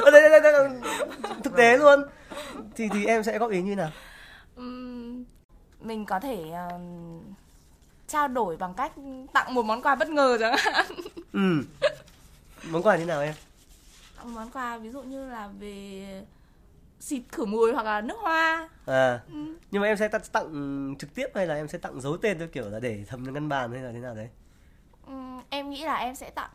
Ờ, 0.04 0.12
đây, 0.12 0.30
đây, 0.30 0.42
đây, 0.42 0.52
đây, 0.52 0.70
thực 1.44 1.56
tế 1.56 1.78
luôn. 1.78 2.04
Thì 2.76 2.90
thì 2.94 3.06
em 3.06 3.24
sẽ 3.24 3.38
góp 3.38 3.52
ý 3.52 3.62
như 3.62 3.76
nào? 3.76 3.92
Mình 5.82 6.06
có 6.06 6.20
thể 6.20 6.52
ừm, 6.72 7.22
trao 8.08 8.28
đổi 8.28 8.58
bằng 8.58 8.74
cách 8.74 8.92
tặng 9.34 9.54
một 9.54 9.66
món 9.66 9.82
quà 9.82 9.96
bất 9.96 10.10
ngờ 10.10 10.38
chẳng 10.40 10.56
hạn. 10.58 10.86
Ừ. 11.34 11.64
Món 12.70 12.84
quà 12.84 12.98
như 12.98 13.06
nào 13.06 13.22
em? 13.22 13.34
Món 14.24 14.50
quà 14.52 14.78
ví 14.78 14.90
dụ 14.90 15.02
như 15.02 15.30
là 15.30 15.50
về 15.60 16.06
xịt 17.00 17.24
khử 17.32 17.46
mùi 17.46 17.74
hoặc 17.74 17.86
là 17.86 18.02
nước 18.02 18.18
hoa. 18.22 18.70
À. 18.86 19.20
Ừ. 19.34 19.56
nhưng 19.72 19.82
mà 19.82 19.88
em 19.88 19.98
sẽ 19.98 20.08
tặng, 20.08 20.96
trực 21.00 21.16
tiếp 21.16 21.28
hay 21.36 21.48
là 21.48 21.56
em 21.56 21.68
sẽ 21.68 21.78
tặng 21.78 22.02
giấu 22.02 22.18
tên 22.18 22.40
theo 22.40 22.48
kiểu 22.48 22.70
là 22.70 22.80
để 22.80 23.04
thầm 23.08 23.34
ngăn 23.34 23.50
bàn 23.50 23.72
hay 23.72 23.82
là 23.82 23.92
thế 23.92 24.00
nào 24.00 24.16
đấy 24.16 24.30
Ừm, 25.08 25.42
em 25.50 25.70
nghĩ 25.70 25.84
là 25.84 25.96
em 25.96 26.16
sẽ 26.16 26.30
tặng 26.30 26.50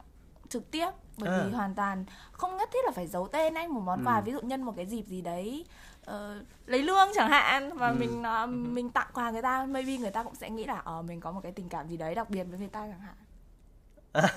trực 0.48 0.70
tiếp 0.70 0.90
bởi 1.18 1.30
À. 1.30 1.38
vì 1.44 1.50
hoàn 1.52 1.74
toàn 1.74 2.04
không 2.32 2.56
nhất 2.56 2.68
thiết 2.72 2.84
là 2.84 2.92
phải 2.94 3.06
giấu 3.06 3.28
tên 3.28 3.54
anh 3.54 3.74
một 3.74 3.80
món 3.80 4.04
quà 4.06 4.16
Ừ. 4.16 4.22
ví 4.24 4.32
dụ 4.32 4.40
nhân 4.40 4.62
một 4.62 4.72
cái 4.76 4.86
dịp 4.86 5.02
gì 5.06 5.20
đấy 5.22 5.64
ờ, 6.04 6.42
lấy 6.66 6.82
lương 6.82 7.08
chẳng 7.14 7.28
hạn 7.30 7.78
và 7.78 7.88
Ừ. 7.88 7.94
mình 7.94 8.22
nó 8.22 8.46
mình 8.46 8.90
tặng 8.90 9.06
quà 9.14 9.30
người 9.30 9.42
ta 9.42 9.66
maybe 9.66 9.96
người 9.96 10.10
ta 10.10 10.22
cũng 10.22 10.34
sẽ 10.34 10.50
nghĩ 10.50 10.64
là 10.66 10.78
ờ 10.84 11.02
mình 11.02 11.20
có 11.20 11.32
một 11.32 11.40
cái 11.42 11.52
tình 11.52 11.68
cảm 11.68 11.88
gì 11.88 11.96
đấy 11.96 12.14
đặc 12.14 12.30
biệt 12.30 12.44
với 12.44 12.58
người 12.58 12.68
ta 12.68 12.80
chẳng 12.80 13.00
hạn 13.00 13.14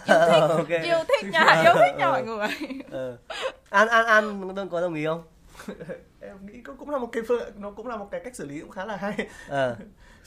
yêu 0.06 0.20
thích 0.32 0.42
ok 0.50 0.70
yêu 0.84 0.98
thích 1.08 1.32
nha 1.32 1.62
yêu 1.64 1.74
thích 1.80 1.96
nha 1.98 2.10
mọi 2.10 2.24
người 2.24 2.48
ờ. 2.92 3.18
an 3.70 3.88
an 3.88 4.06
an 4.06 4.70
có 4.72 4.82
đồng 4.82 4.94
ý 4.94 5.06
không 5.06 5.24
Em 6.22 6.46
nghĩ 6.46 6.62
cũng 6.62 6.78
cũng 6.78 6.90
là 6.90 6.98
một 6.98 7.10
cái 7.12 7.24
phương 7.28 7.62
nó 7.62 7.72
cũng 7.72 7.88
là 7.88 7.98
một 7.98 8.08
cái 8.12 8.22
cách 8.24 8.36
xử 8.36 8.46
lý 8.46 8.60
cũng 8.60 8.72
khá 8.72 8.86
là 8.86 8.96
hay. 8.96 9.28
ờ 9.48 9.76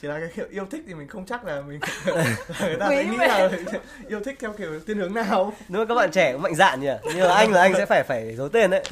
Chỉ 0.01 0.07
là 0.07 0.19
cái 0.19 0.29
kiểu 0.35 0.45
yêu 0.49 0.65
thích 0.65 0.83
thì 0.87 0.93
mình 0.93 1.07
không 1.07 1.25
chắc 1.25 1.45
là 1.45 1.61
mình 1.61 1.79
người 2.61 2.75
ta 2.79 2.89
sẽ 2.89 3.05
nghĩ 3.05 3.17
là 3.17 3.49
yêu 4.07 4.19
thích 4.25 4.37
theo 4.39 4.53
kiểu 4.53 4.79
thiên 4.87 4.97
hướng 4.97 5.13
nào. 5.13 5.53
nếu 5.69 5.81
mà 5.81 5.85
các 5.85 5.95
bạn 5.95 6.11
trẻ 6.11 6.31
cũng 6.33 6.41
mạnh 6.41 6.55
dạn 6.55 6.81
nhỉ? 6.81 6.93
Nhưng 7.15 7.27
mà 7.27 7.33
anh 7.33 7.51
là 7.51 7.61
anh 7.61 7.73
sẽ 7.73 7.85
phải 7.85 8.03
phải 8.03 8.35
giấu 8.35 8.49
tên 8.49 8.71
đấy. 8.71 8.83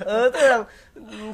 Ừ, 0.00 0.30
tức 0.34 0.48
là 0.48 0.64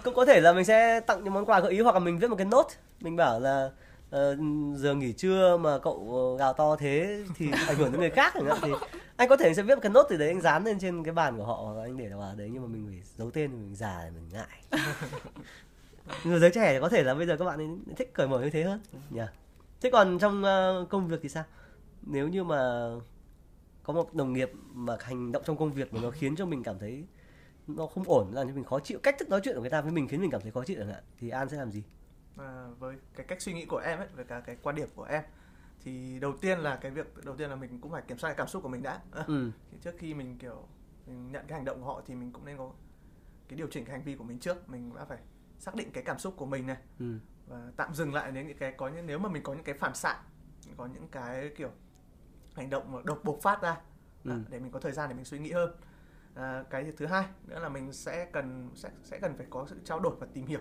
cũng 0.05 0.15
có 0.15 0.25
thể 0.25 0.41
là 0.41 0.53
mình 0.53 0.65
sẽ 0.65 1.01
tặng 1.01 1.25
những 1.25 1.35
món 1.35 1.47
quà 1.47 1.61
gợi 1.61 1.73
ý 1.73 1.81
hoặc 1.81 1.93
là 1.93 1.99
mình 1.99 2.19
viết 2.19 2.31
một 2.31 2.37
cái 2.37 2.47
note. 2.47 2.75
Mình 3.01 3.17
bảo 3.17 3.41
là 3.41 3.71
ờ, 4.11 4.37
giờ 4.75 4.95
nghỉ 4.95 5.13
trưa 5.13 5.57
mà 5.57 5.79
cậu 5.79 6.37
gào 6.39 6.53
to 6.53 6.77
thế 6.77 7.19
thì 7.37 7.47
ảnh 7.67 7.77
hưởng 7.77 7.93
đến 7.93 8.01
người 8.01 8.11
khác 8.11 8.33
chẳng 8.35 8.47
hạn. 8.47 8.59
Thì 8.63 8.71
anh 9.17 9.29
có 9.29 9.37
thể 9.37 9.55
sẽ 9.55 9.63
viết 9.63 9.75
một 9.75 9.81
cái 9.83 9.93
note 9.93 10.07
từ 10.11 10.17
đấy 10.17 10.29
anh 10.29 10.41
dán 10.41 10.65
lên 10.65 10.79
trên 10.79 11.05
cái 11.05 11.15
bàn 11.15 11.39
của 11.39 11.45
họ 11.45 11.55
hoặc 11.65 11.77
là 11.77 11.83
anh 11.83 11.97
để 11.97 12.09
vào 12.19 12.35
đấy 12.37 12.51
nhưng 12.53 12.63
mà 12.63 12.69
mình 12.69 12.87
phải 12.89 13.01
giấu 13.17 13.31
tên 13.31 13.51
thì 13.51 13.57
mình 13.57 13.75
già 13.75 14.11
mình 14.15 14.29
ngại 14.33 14.83
người 16.25 16.41
giới 16.41 16.51
trẻ 16.51 16.81
có 16.81 16.89
thể 16.89 17.03
là 17.03 17.15
bây 17.15 17.27
giờ 17.27 17.37
các 17.37 17.45
bạn 17.45 17.59
ấy 17.59 17.69
thích 17.97 18.11
cởi 18.15 18.29
mở 18.29 18.41
như 18.41 18.51
thế 18.51 18.63
hơn 18.63 18.81
nhỉ? 19.11 19.23
Thế 19.81 19.91
còn 19.91 20.19
trong 20.19 20.45
ờ, 20.45 20.87
công 20.91 21.09
việc 21.09 21.21
thì 21.23 21.29
sao? 21.29 21.45
Nếu 22.03 22.29
như 22.29 22.45
mà 22.45 22.91
có 23.83 23.93
một 23.93 24.15
đồng 24.15 24.33
nghiệp 24.33 24.51
mà 24.73 24.97
hành 25.01 25.33
động 25.33 25.43
trong 25.47 25.57
công 25.57 25.73
việc 25.73 25.95
mà 25.95 26.01
nó 26.03 26.11
khiến 26.11 26.37
cho 26.37 26.47
mình 26.47 26.63
cảm 26.63 26.79
thấy 26.79 27.07
nó 27.67 27.87
không 27.87 28.05
ổn 28.07 28.31
làm 28.33 28.49
cho 28.49 28.55
mình 28.55 28.65
khó 28.65 28.81
chịu 28.81 28.99
cách 29.03 29.17
thức 29.19 29.29
nói 29.29 29.41
chuyện 29.45 29.55
của 29.55 29.61
người 29.61 29.71
ta 29.71 29.81
với 29.81 29.93
mình 29.93 30.09
khiến 30.09 30.21
mình 30.21 30.31
cảm 30.31 30.41
thấy 30.41 30.53
khó 30.53 30.65
chịu 30.65 30.77
chẳng 30.79 30.89
hạn 30.89 31.03
thì 31.19 31.29
an 31.29 31.49
sẽ 31.49 31.57
làm 31.57 31.73
gì? 31.73 31.83
À, 32.37 32.67
với 32.79 32.97
cái 33.17 33.27
cách 33.27 33.43
suy 33.43 33.53
nghĩ 33.53 33.65
của 33.65 33.79
em 33.79 33.99
ấy 33.99 34.09
với 34.17 34.25
cả 34.25 34.41
cái 34.41 34.57
quan 34.63 34.77
điểm 34.77 34.89
của 34.95 35.05
em 35.05 35.23
thì 35.85 36.19
đầu 36.21 36.33
tiên 36.41 36.59
là 36.59 36.77
cái 36.77 36.91
việc 36.91 37.25
đầu 37.25 37.37
tiên 37.37 37.51
là 37.51 37.57
mình 37.57 37.81
cũng 37.81 37.93
phải 37.93 38.03
kiểm 38.09 38.19
soát 38.19 38.31
cái 38.31 38.37
cảm 38.37 38.49
xúc 38.49 38.63
của 38.63 38.69
mình 38.69 38.83
đã. 38.83 39.01
Ờ, 39.11 39.25
ừ. 39.27 39.51
thì 39.71 39.79
trước 39.83 39.95
khi 39.99 40.15
mình 40.15 40.39
kiểu 40.39 40.69
mình 41.07 41.33
nhận 41.33 41.45
cái 41.47 41.59
hành 41.59 41.65
động 41.65 41.81
của 41.81 41.87
họ 41.87 42.03
thì 42.07 42.15
mình 42.15 42.33
cũng 42.33 42.45
nên 42.45 42.59
có 42.59 42.71
cái 43.49 43.57
điều 43.57 43.67
chỉnh 43.71 43.85
cái 43.85 43.93
hành 43.97 44.05
vi 44.05 44.15
của 44.15 44.25
mình 44.25 44.39
trước 44.39 44.69
mình 44.69 44.95
đã 44.95 45.05
phải 45.05 45.19
xác 45.59 45.75
định 45.75 45.91
cái 45.93 46.03
cảm 46.05 46.19
xúc 46.19 46.35
của 46.37 46.47
mình 46.47 46.67
này 46.67 46.77
ừ 46.99 47.19
và 47.47 47.71
tạm 47.77 47.95
dừng 47.95 48.15
lại 48.15 48.33
nếu 48.33 48.45
những 48.45 48.59
cái 48.59 48.73
có 48.79 48.89
những 48.89 49.07
nếu 49.07 49.19
mà 49.19 49.29
mình 49.29 49.43
có 49.43 49.55
những 49.55 49.65
cái 49.65 49.75
phản 49.75 49.95
xạ 49.95 50.19
có 50.77 50.87
những 50.87 51.09
cái 51.09 51.51
kiểu 51.57 51.71
hành 52.55 52.71
động 52.71 52.93
mà 52.93 52.99
độc 53.05 53.19
bộc 53.25 53.39
phát 53.43 53.63
ra 53.63 53.81
Ừ. 54.25 54.31
à, 54.31 54.39
để 54.49 54.59
mình 54.59 54.73
có 54.73 54.81
thời 54.81 54.93
gian 54.93 55.09
để 55.09 55.15
mình 55.15 55.25
suy 55.25 55.39
nghĩ 55.39 55.53
hơn 55.53 55.71
à, 56.35 56.65
cái 56.71 56.93
thứ 56.97 57.07
hai 57.07 57.25
nữa 57.47 57.59
là 57.59 57.69
mình 57.69 57.93
sẽ 57.93 58.25
cần 58.33 58.71
sẽ 58.75 58.91
sẽ 59.05 59.19
cần 59.21 59.37
phải 59.37 59.47
có 59.51 59.67
sự 59.69 59.81
trao 59.85 60.01
đổi 60.01 60.17
và 60.21 60.27
tìm 60.33 60.47
hiểu 60.47 60.61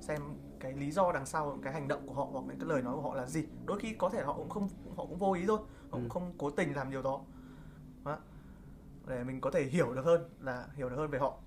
xem 0.00 0.20
cái 0.60 0.72
lý 0.72 0.90
do 0.90 1.12
đằng 1.12 1.26
sau 1.26 1.58
cái 1.62 1.72
hành 1.72 1.88
động 1.88 2.06
của 2.06 2.14
họ 2.14 2.24
hoặc 2.32 2.44
những 2.48 2.58
cái 2.58 2.68
lời 2.68 2.82
nói 2.82 2.94
của 2.94 3.02
họ 3.02 3.14
là 3.14 3.26
gì 3.26 3.48
đôi 3.66 3.78
khi 3.80 3.94
có 3.94 4.08
thể 4.08 4.22
họ 4.24 4.32
cũng 4.32 4.48
không 4.48 4.68
họ 4.96 5.06
cũng 5.06 5.18
vô 5.18 5.32
ý 5.32 5.44
thôi 5.46 5.58
họ 5.90 5.98
Ừ. 5.98 6.00
cũng 6.00 6.08
không 6.08 6.34
cố 6.38 6.50
tình 6.50 6.76
làm 6.76 6.90
điều 6.90 7.02
đó 7.02 7.20
đó. 8.04 8.18
để 9.08 9.24
mình 9.24 9.40
có 9.40 9.50
thể 9.50 9.62
hiểu 9.64 9.94
được 9.94 10.04
hơn 10.04 10.30
là 10.40 10.68
hiểu 10.74 10.88
được 10.88 10.96
hơn 10.96 11.10
về 11.10 11.18
họ 11.18 11.38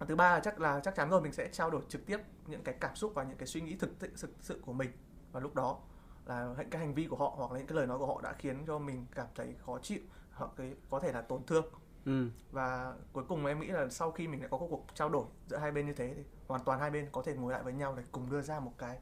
và 0.00 0.06
thứ 0.06 0.16
ba 0.16 0.34
là 0.34 0.40
chắc 0.40 0.60
là 0.60 0.80
chắc 0.80 0.94
chắn 0.94 1.10
rồi 1.10 1.20
mình 1.20 1.32
sẽ 1.32 1.48
trao 1.52 1.70
đổi 1.70 1.82
trực 1.88 2.06
tiếp 2.06 2.20
những 2.46 2.62
cái 2.62 2.74
cảm 2.80 2.96
xúc 2.96 3.12
và 3.14 3.24
những 3.24 3.36
cái 3.36 3.46
suy 3.46 3.60
nghĩ 3.60 3.76
thực 3.76 4.00
thực 4.00 4.10
sự, 4.40 4.60
của 4.66 4.72
mình 4.72 4.90
và 5.32 5.40
lúc 5.40 5.54
đó. 5.54 5.78
Là 6.26 6.54
những 6.58 6.70
cái 6.70 6.80
hành 6.80 6.94
vi 6.94 7.06
của 7.06 7.16
họ 7.16 7.34
hoặc 7.36 7.52
là 7.52 7.58
những 7.58 7.66
cái 7.66 7.76
lời 7.76 7.86
nói 7.86 7.98
của 7.98 8.06
họ 8.06 8.20
đã 8.22 8.32
khiến 8.32 8.64
cho 8.66 8.78
mình 8.78 9.06
cảm 9.14 9.26
thấy 9.34 9.54
khó 9.66 9.78
chịu 9.82 10.00
hoặc 10.32 10.50
cái 10.56 10.74
có 10.90 11.00
thể 11.00 11.12
là 11.12 11.22
tổn 11.22 11.42
thương. 11.46 11.64
Ừ. 12.04 12.28
Và 12.52 12.94
cuối 13.12 13.24
cùng 13.28 13.46
em 13.46 13.60
nghĩ 13.60 13.66
là 13.66 13.88
sau 13.88 14.10
khi 14.10 14.28
mình 14.28 14.42
đã 14.42 14.48
có 14.48 14.58
cuộc 14.58 14.86
trao 14.94 15.08
đổi 15.08 15.24
giữa 15.46 15.56
hai 15.56 15.72
bên 15.72 15.86
như 15.86 15.92
thế 15.92 16.14
thì 16.16 16.22
hoàn 16.48 16.64
toàn 16.64 16.80
hai 16.80 16.90
bên 16.90 17.08
có 17.12 17.22
thể 17.22 17.34
ngồi 17.34 17.52
lại 17.52 17.62
với 17.62 17.72
nhau 17.72 17.94
để 17.96 18.02
cùng 18.12 18.30
đưa 18.30 18.42
ra 18.42 18.60
một 18.60 18.72
cái 18.78 18.98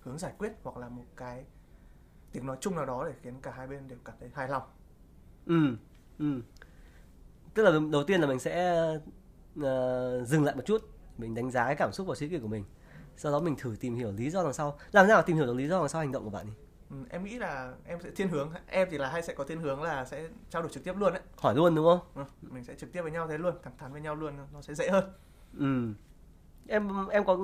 hướng 0.00 0.18
giải 0.18 0.32
quyết 0.38 0.52
hoặc 0.62 0.76
là 0.76 0.88
một 0.88 1.04
cái 1.16 1.44
tiếng 2.32 2.46
nói 2.46 2.56
chung 2.60 2.76
nào 2.76 2.86
đó 2.86 3.04
để 3.06 3.14
khiến 3.22 3.40
cả 3.42 3.50
hai 3.50 3.66
bên 3.66 3.88
đều 3.88 3.98
cảm 4.04 4.16
thấy 4.20 4.30
hài 4.34 4.48
lòng. 4.48 4.62
Ừ. 5.46 5.76
Ừ. 6.18 6.40
Tức 7.54 7.62
là 7.62 7.70
đầu 7.92 8.04
tiên 8.04 8.20
là 8.20 8.26
mình 8.26 8.38
sẽ 8.38 8.84
ờ, 9.62 10.24
dừng 10.24 10.44
lại 10.44 10.54
một 10.56 10.62
chút. 10.66 10.88
Mình 11.18 11.34
đánh 11.34 11.50
giá 11.50 11.64
cái 11.66 11.76
cảm 11.78 11.92
xúc 11.92 12.06
và 12.06 12.14
suy 12.14 12.28
nghĩ 12.28 12.38
của 12.38 12.48
mình. 12.48 12.64
Sau 13.16 13.32
đó 13.32 13.40
mình 13.40 13.56
thử 13.58 13.76
tìm 13.80 13.96
hiểu 13.96 14.12
lý 14.12 14.30
do 14.30 14.42
đằng 14.42 14.52
sau. 14.52 14.78
Làm 14.92 15.08
nào 15.08 15.22
tìm 15.22 15.36
hiểu 15.36 15.46
được 15.46 15.54
lý 15.56 15.68
do 15.68 15.78
đằng 15.78 15.88
sau 15.88 16.00
hành 16.00 16.12
động 16.12 16.24
của 16.24 16.30
bạn 16.30 16.46
đi? 16.46 16.52
Ừ, 16.90 16.96
em 17.10 17.24
nghĩ 17.24 17.38
là 17.38 17.72
em 17.84 17.98
sẽ 18.02 18.10
thiên 18.16 18.28
hướng. 18.28 18.50
Em 18.66 18.88
thì 18.90 18.98
là 18.98 19.08
hay 19.08 19.22
sẽ 19.22 19.34
có 19.34 19.44
thiên 19.44 19.60
hướng 19.60 19.82
là 19.82 20.04
sẽ 20.04 20.28
trao 20.50 20.62
đổi 20.62 20.70
trực 20.70 20.84
tiếp 20.84 20.92
luôn 20.96 21.12
đấy 21.12 21.22
hỏi 21.36 21.54
luôn 21.54 21.74
đúng 21.74 21.84
không? 21.84 22.00
Ừ, 22.14 22.24
mình 22.50 22.64
sẽ 22.64 22.74
trực 22.74 22.92
tiếp 22.92 23.02
với 23.02 23.10
nhau 23.10 23.28
thế 23.28 23.38
luôn 23.38 23.54
thẳng 23.62 23.76
thắn 23.78 23.92
với 23.92 24.00
nhau 24.00 24.14
luôn 24.14 24.34
nó 24.52 24.62
sẽ 24.62 24.74
dễ 24.74 24.88
hơn. 24.90 25.04
Ừ. 25.58 25.92
Em 26.68 27.08
em 27.10 27.24
có 27.24 27.38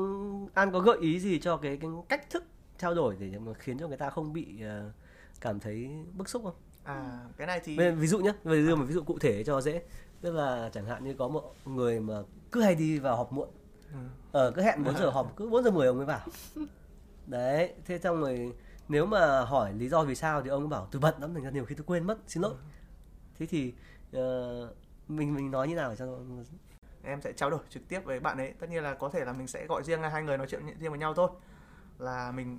an 0.54 0.72
có 0.72 0.80
gợi 0.80 0.98
ý 1.00 1.20
gì 1.20 1.38
cho 1.38 1.56
cái 1.56 1.76
cái 1.76 1.90
cách 2.08 2.30
thức 2.30 2.44
trao 2.78 2.94
đổi 2.94 3.16
để 3.18 3.38
mà 3.38 3.52
khiến 3.54 3.78
cho 3.78 3.88
người 3.88 3.96
ta 3.96 4.10
không 4.10 4.32
bị 4.32 4.62
ờ, 4.62 4.90
cảm 5.40 5.60
thấy 5.60 5.90
bức 6.12 6.28
xúc 6.28 6.42
không? 6.44 6.54
À 6.84 7.20
cái 7.36 7.46
này 7.46 7.60
thì 7.64 7.78
Ví, 7.78 7.90
ví 7.90 8.06
dụ 8.06 8.18
nhé, 8.18 8.32
về 8.44 8.56
đưa 8.66 8.76
một 8.76 8.84
ví 8.88 8.94
dụ 8.94 9.02
cụ 9.02 9.18
thể 9.18 9.44
cho 9.44 9.60
dễ. 9.60 9.82
Tức 10.26 10.32
là 10.32 10.70
chẳng 10.72 10.86
hạn 10.86 11.04
như 11.04 11.14
có 11.14 11.28
một 11.28 11.54
người 11.64 12.00
mà 12.00 12.14
cứ 12.52 12.62
hay 12.62 12.74
đi 12.74 12.98
vào 12.98 13.16
họp 13.16 13.32
muộn. 13.32 13.48
Ừ. 13.92 13.98
Ờ 14.32 14.50
cứ 14.50 14.62
hẹn 14.62 14.84
4 14.84 14.96
giờ 14.96 15.10
họp, 15.10 15.36
cứ 15.36 15.48
4 15.48 15.64
giờ 15.64 15.70
10 15.70 15.86
ông 15.86 15.96
mới 15.96 16.06
vào. 16.06 16.20
Đấy, 17.26 17.74
thế 17.84 17.98
xong 17.98 18.20
rồi 18.20 18.52
nếu 18.88 19.06
mà 19.06 19.40
hỏi 19.40 19.72
lý 19.72 19.88
do 19.88 20.04
vì 20.04 20.14
sao 20.14 20.42
thì 20.42 20.48
ông 20.48 20.62
ấy 20.62 20.68
bảo 20.68 20.88
tôi 20.90 21.00
bận 21.00 21.14
lắm 21.20 21.34
thành 21.34 21.44
ra 21.44 21.50
nhiều 21.50 21.64
khi 21.64 21.74
tôi 21.74 21.84
quên 21.86 22.06
mất, 22.06 22.18
xin 22.26 22.42
lỗi. 22.42 22.54
Thế 23.38 23.46
thì 23.46 23.74
ờ, 24.12 24.74
mình 25.08 25.34
mình 25.34 25.50
nói 25.50 25.68
như 25.68 25.74
nào 25.74 25.90
để 25.90 25.96
cho 25.96 26.18
em 27.04 27.20
sẽ 27.20 27.32
trao 27.32 27.50
đổi 27.50 27.60
trực 27.70 27.88
tiếp 27.88 28.00
với 28.04 28.20
bạn 28.20 28.38
ấy 28.38 28.54
tất 28.58 28.70
nhiên 28.70 28.82
là 28.82 28.94
có 28.94 29.08
thể 29.08 29.24
là 29.24 29.32
mình 29.32 29.46
sẽ 29.46 29.66
gọi 29.66 29.82
riêng 29.82 30.02
hai 30.02 30.22
người 30.22 30.38
nói 30.38 30.46
chuyện 30.50 30.62
riêng 30.78 30.90
với 30.90 30.98
nhau 30.98 31.14
thôi 31.14 31.30
là 31.98 32.32
mình 32.32 32.58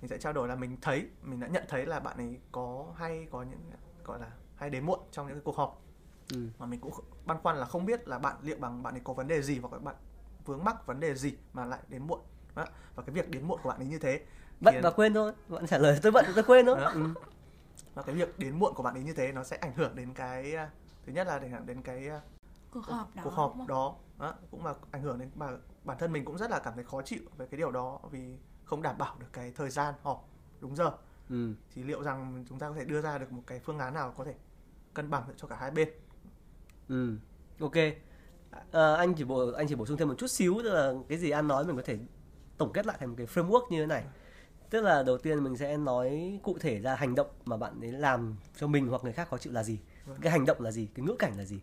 mình 0.00 0.08
sẽ 0.08 0.18
trao 0.18 0.32
đổi 0.32 0.48
là 0.48 0.54
mình 0.54 0.76
thấy 0.82 1.06
mình 1.22 1.40
đã 1.40 1.46
nhận 1.46 1.64
thấy 1.68 1.86
là 1.86 2.00
bạn 2.00 2.16
ấy 2.16 2.38
có 2.52 2.86
hay 2.96 3.26
có 3.30 3.42
những 3.42 3.60
gọi 4.04 4.18
là 4.20 4.30
hay 4.56 4.70
đến 4.70 4.86
muộn 4.86 5.00
trong 5.12 5.26
những 5.26 5.36
cái 5.36 5.42
cuộc 5.44 5.56
họp 5.56 5.84
ừ. 6.32 6.48
mà 6.58 6.66
mình 6.66 6.80
cũng 6.80 6.92
băn 7.24 7.36
khoăn 7.42 7.56
là 7.56 7.66
không 7.66 7.86
biết 7.86 8.08
là 8.08 8.18
bạn 8.18 8.36
liệu 8.42 8.56
bằng 8.60 8.82
bạn 8.82 8.94
ấy 8.94 9.00
có 9.04 9.12
vấn 9.12 9.28
đề 9.28 9.42
gì 9.42 9.58
hoặc 9.58 9.72
là 9.72 9.78
bạn 9.78 9.94
vướng 10.44 10.64
mắc 10.64 10.86
vấn 10.86 11.00
đề 11.00 11.14
gì 11.14 11.36
mà 11.52 11.64
lại 11.64 11.80
đến 11.88 12.06
muộn 12.06 12.20
đó. 12.54 12.64
và 12.94 13.02
cái 13.02 13.14
việc 13.14 13.30
đến 13.30 13.48
muộn 13.48 13.60
của 13.62 13.68
bạn 13.68 13.78
ấy 13.78 13.86
như 13.86 13.98
thế 13.98 14.20
bận 14.60 14.74
và 14.82 14.90
quên 14.90 15.14
thôi. 15.14 15.32
Bạn 15.48 15.66
trả 15.66 15.78
lời 15.78 15.98
tôi 16.02 16.12
bận 16.12 16.24
tôi 16.34 16.44
quên 16.44 16.66
thôi. 16.66 16.78
Ừ. 16.94 17.06
và 17.94 18.02
cái 18.02 18.14
việc 18.14 18.38
đến 18.38 18.58
muộn 18.58 18.74
của 18.74 18.82
bạn 18.82 18.94
ấy 18.94 19.02
như 19.02 19.12
thế 19.12 19.32
nó 19.32 19.44
sẽ 19.44 19.56
ảnh 19.56 19.72
hưởng 19.76 19.96
đến 19.96 20.14
cái 20.14 20.54
à, 20.54 20.70
thứ 21.06 21.12
nhất 21.12 21.26
là 21.26 21.38
ảnh 21.38 21.50
hưởng 21.50 21.66
đến 21.66 21.82
cái 21.82 22.08
à, 22.08 22.20
cuộc 22.70 22.84
họp 22.84 23.14
đó 23.16 23.22
cuộc 23.24 23.30
họp 23.30 23.56
đó, 23.68 23.96
đó 24.18 24.34
cũng 24.50 24.66
là 24.66 24.74
ảnh 24.90 25.02
hưởng 25.02 25.18
đến 25.18 25.30
bản 25.34 25.60
bản 25.84 25.98
thân 25.98 26.12
mình 26.12 26.24
cũng 26.24 26.38
rất 26.38 26.50
là 26.50 26.58
cảm 26.58 26.74
thấy 26.74 26.84
khó 26.84 27.02
chịu 27.02 27.20
về 27.36 27.46
cái 27.46 27.58
điều 27.58 27.70
đó 27.70 28.00
vì 28.10 28.38
không 28.64 28.82
đảm 28.82 28.98
bảo 28.98 29.16
được 29.18 29.26
cái 29.32 29.52
thời 29.56 29.70
gian 29.70 29.94
họp 30.02 30.28
đúng 30.60 30.76
giờ 30.76 30.92
Ừ. 31.30 31.54
thì 31.74 31.82
liệu 31.82 32.02
rằng 32.02 32.44
chúng 32.48 32.58
ta 32.58 32.68
có 32.68 32.74
thể 32.74 32.84
đưa 32.84 33.00
ra 33.02 33.18
được 33.18 33.32
một 33.32 33.42
cái 33.46 33.60
phương 33.60 33.78
án 33.78 33.94
nào 33.94 34.14
có 34.16 34.24
thể 34.24 34.34
cân 34.94 35.10
bằng 35.10 35.22
cho 35.36 35.48
cả 35.48 35.56
hai 35.56 35.70
bên 35.70 35.88
Ừ. 36.88 37.16
Ok. 37.60 37.72
Ờ, 38.70 38.94
anh 38.94 39.14
chỉ 39.14 39.24
bổ 39.24 39.52
anh 39.52 39.68
chỉ 39.68 39.74
bổ 39.74 39.86
sung 39.86 39.96
thêm 39.96 40.08
một 40.08 40.14
chút 40.18 40.26
xíu 40.26 40.54
tức 40.64 40.72
là 40.72 40.92
cái 41.08 41.18
gì 41.18 41.30
anh 41.30 41.48
nói 41.48 41.64
mình 41.64 41.76
có 41.76 41.82
thể 41.84 41.98
tổng 42.58 42.72
kết 42.72 42.86
lại 42.86 42.96
thành 43.00 43.08
một 43.08 43.14
cái 43.18 43.26
framework 43.26 43.62
như 43.70 43.80
thế 43.80 43.86
này. 43.86 44.04
Tức 44.70 44.80
là 44.80 45.02
đầu 45.02 45.18
tiên 45.18 45.44
mình 45.44 45.56
sẽ 45.56 45.76
nói 45.76 46.40
cụ 46.42 46.58
thể 46.60 46.80
ra 46.80 46.94
hành 46.94 47.14
động 47.14 47.26
mà 47.44 47.56
bạn 47.56 47.80
ấy 47.80 47.92
làm 47.92 48.36
cho 48.56 48.66
mình 48.66 48.86
hoặc 48.88 49.04
người 49.04 49.12
khác 49.12 49.28
khó 49.28 49.38
chịu 49.38 49.52
là 49.52 49.62
gì. 49.62 49.78
Vâng. 50.06 50.18
Cái 50.20 50.32
hành 50.32 50.46
động 50.46 50.60
là 50.60 50.70
gì, 50.70 50.88
cái 50.94 51.06
ngữ 51.06 51.14
cảnh 51.18 51.32
là 51.38 51.44
gì. 51.44 51.60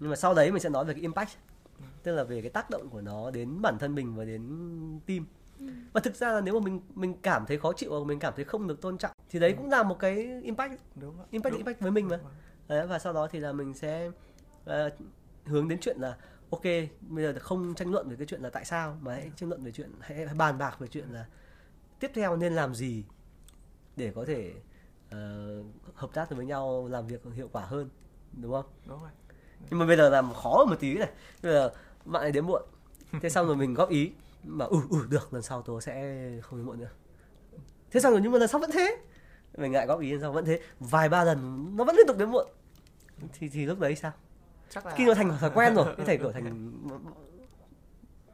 Nhưng 0.00 0.10
mà 0.10 0.16
sau 0.16 0.34
đấy 0.34 0.50
mình 0.52 0.62
sẽ 0.62 0.68
nói 0.68 0.84
về 0.84 0.94
cái 0.94 1.00
impact. 1.02 1.30
Tức 2.02 2.14
là 2.14 2.24
về 2.24 2.40
cái 2.40 2.50
tác 2.50 2.70
động 2.70 2.88
của 2.88 3.00
nó 3.00 3.30
đến 3.30 3.62
bản 3.62 3.78
thân 3.78 3.94
mình 3.94 4.14
và 4.16 4.24
đến 4.24 4.42
team. 5.06 5.26
Và 5.92 6.00
thực 6.00 6.16
ra 6.16 6.32
là 6.32 6.40
nếu 6.40 6.60
mà 6.60 6.64
mình 6.64 6.80
mình 6.94 7.14
cảm 7.22 7.46
thấy 7.46 7.58
khó 7.58 7.72
chịu 7.72 7.90
hoặc 7.90 8.06
mình 8.06 8.18
cảm 8.18 8.32
thấy 8.36 8.44
không 8.44 8.66
được 8.66 8.80
tôn 8.80 8.98
trọng 8.98 9.10
thì 9.30 9.38
đấy 9.38 9.54
cũng 9.56 9.70
là 9.70 9.82
một 9.82 9.98
cái 9.98 10.40
impact 10.42 10.72
đúng 10.94 11.16
impact 11.30 11.52
Đúng. 11.52 11.58
impact 11.58 11.80
với 11.80 11.90
mình 11.90 12.08
mà 12.08 12.16
Vâng. 12.16 12.32
Đấy, 12.68 12.86
và 12.86 12.98
sau 12.98 13.12
đó 13.12 13.28
thì 13.30 13.38
là 13.40 13.52
mình 13.52 13.74
sẽ 13.74 14.10
ờ, 14.64 14.90
hướng 15.44 15.68
đến 15.68 15.78
chuyện 15.80 15.96
là 16.00 16.16
ok 16.50 16.62
bây 17.00 17.24
giờ 17.24 17.34
không 17.40 17.74
tranh 17.74 17.92
luận 17.92 18.08
về 18.08 18.16
cái 18.16 18.26
chuyện 18.26 18.42
là 18.42 18.50
tại 18.50 18.64
sao 18.64 18.98
mà 19.00 19.14
hãy 19.14 19.30
tranh 19.36 19.48
luận 19.48 19.64
về 19.64 19.72
chuyện 19.72 19.92
hãy, 20.00 20.26
bàn 20.38 20.58
bạc 20.58 20.78
về 20.78 20.88
chuyện 20.88 21.08
là 21.12 21.26
tiếp 22.00 22.10
theo 22.14 22.36
nên 22.36 22.52
làm 22.54 22.74
gì 22.74 23.04
để 23.96 24.12
có 24.14 24.24
thể 24.24 24.52
ờ, 25.10 25.48
hợp 25.94 26.10
tác 26.14 26.30
với 26.30 26.46
nhau 26.46 26.88
làm 26.88 27.06
việc 27.06 27.22
hiệu 27.34 27.48
quả 27.52 27.64
hơn 27.64 27.88
đúng 28.32 28.52
không? 28.52 28.66
Đúng 28.86 29.00
rồi. 29.00 29.10
Nhưng 29.70 29.78
mà 29.78 29.86
bây 29.86 29.96
giờ 29.96 30.08
làm 30.08 30.32
khó 30.34 30.64
một 30.68 30.76
tí 30.80 30.94
này. 30.94 31.08
Bây 31.42 31.52
giờ 31.52 31.72
bạn 32.04 32.22
ấy 32.22 32.32
đến 32.32 32.44
muộn. 32.46 32.62
Thế 33.20 33.28
xong 33.30 33.46
rồi 33.46 33.56
mình 33.56 33.74
góp 33.74 33.90
ý 33.90 34.12
mà 34.44 34.64
ừ 34.64 34.78
ừ 34.90 35.06
được 35.10 35.34
lần 35.34 35.42
sau 35.42 35.62
tôi 35.62 35.82
sẽ 35.82 36.28
không 36.42 36.58
đến 36.58 36.66
muộn 36.66 36.78
nữa. 36.78 36.90
Thế 37.90 38.00
xong 38.00 38.12
rồi 38.12 38.20
nhưng 38.22 38.32
mà 38.32 38.38
lần 38.38 38.48
sau 38.48 38.60
vẫn 38.60 38.70
thế. 38.72 38.96
Mình 39.56 39.72
ngại 39.72 39.86
góp 39.86 40.00
ý 40.00 40.12
lần 40.12 40.20
sau 40.20 40.32
vẫn 40.32 40.44
thế. 40.44 40.60
Vài 40.80 41.08
ba 41.08 41.24
lần 41.24 41.70
nó 41.76 41.84
vẫn 41.84 41.96
liên 41.96 42.06
tục 42.06 42.18
đến 42.18 42.30
muộn. 42.30 42.46
Thì 43.32 43.48
thì 43.48 43.66
lúc 43.66 43.78
đấy 43.78 43.96
sao 43.96 44.12
chắc 44.70 44.86
là 44.86 44.94
khi 44.96 45.06
nó 45.06 45.14
thành 45.14 45.38
thói 45.38 45.50
quen 45.54 45.74
rồi 45.74 45.94
cái 45.96 46.06
thể 46.06 46.16
kiểu 46.16 46.32
thành 46.32 46.72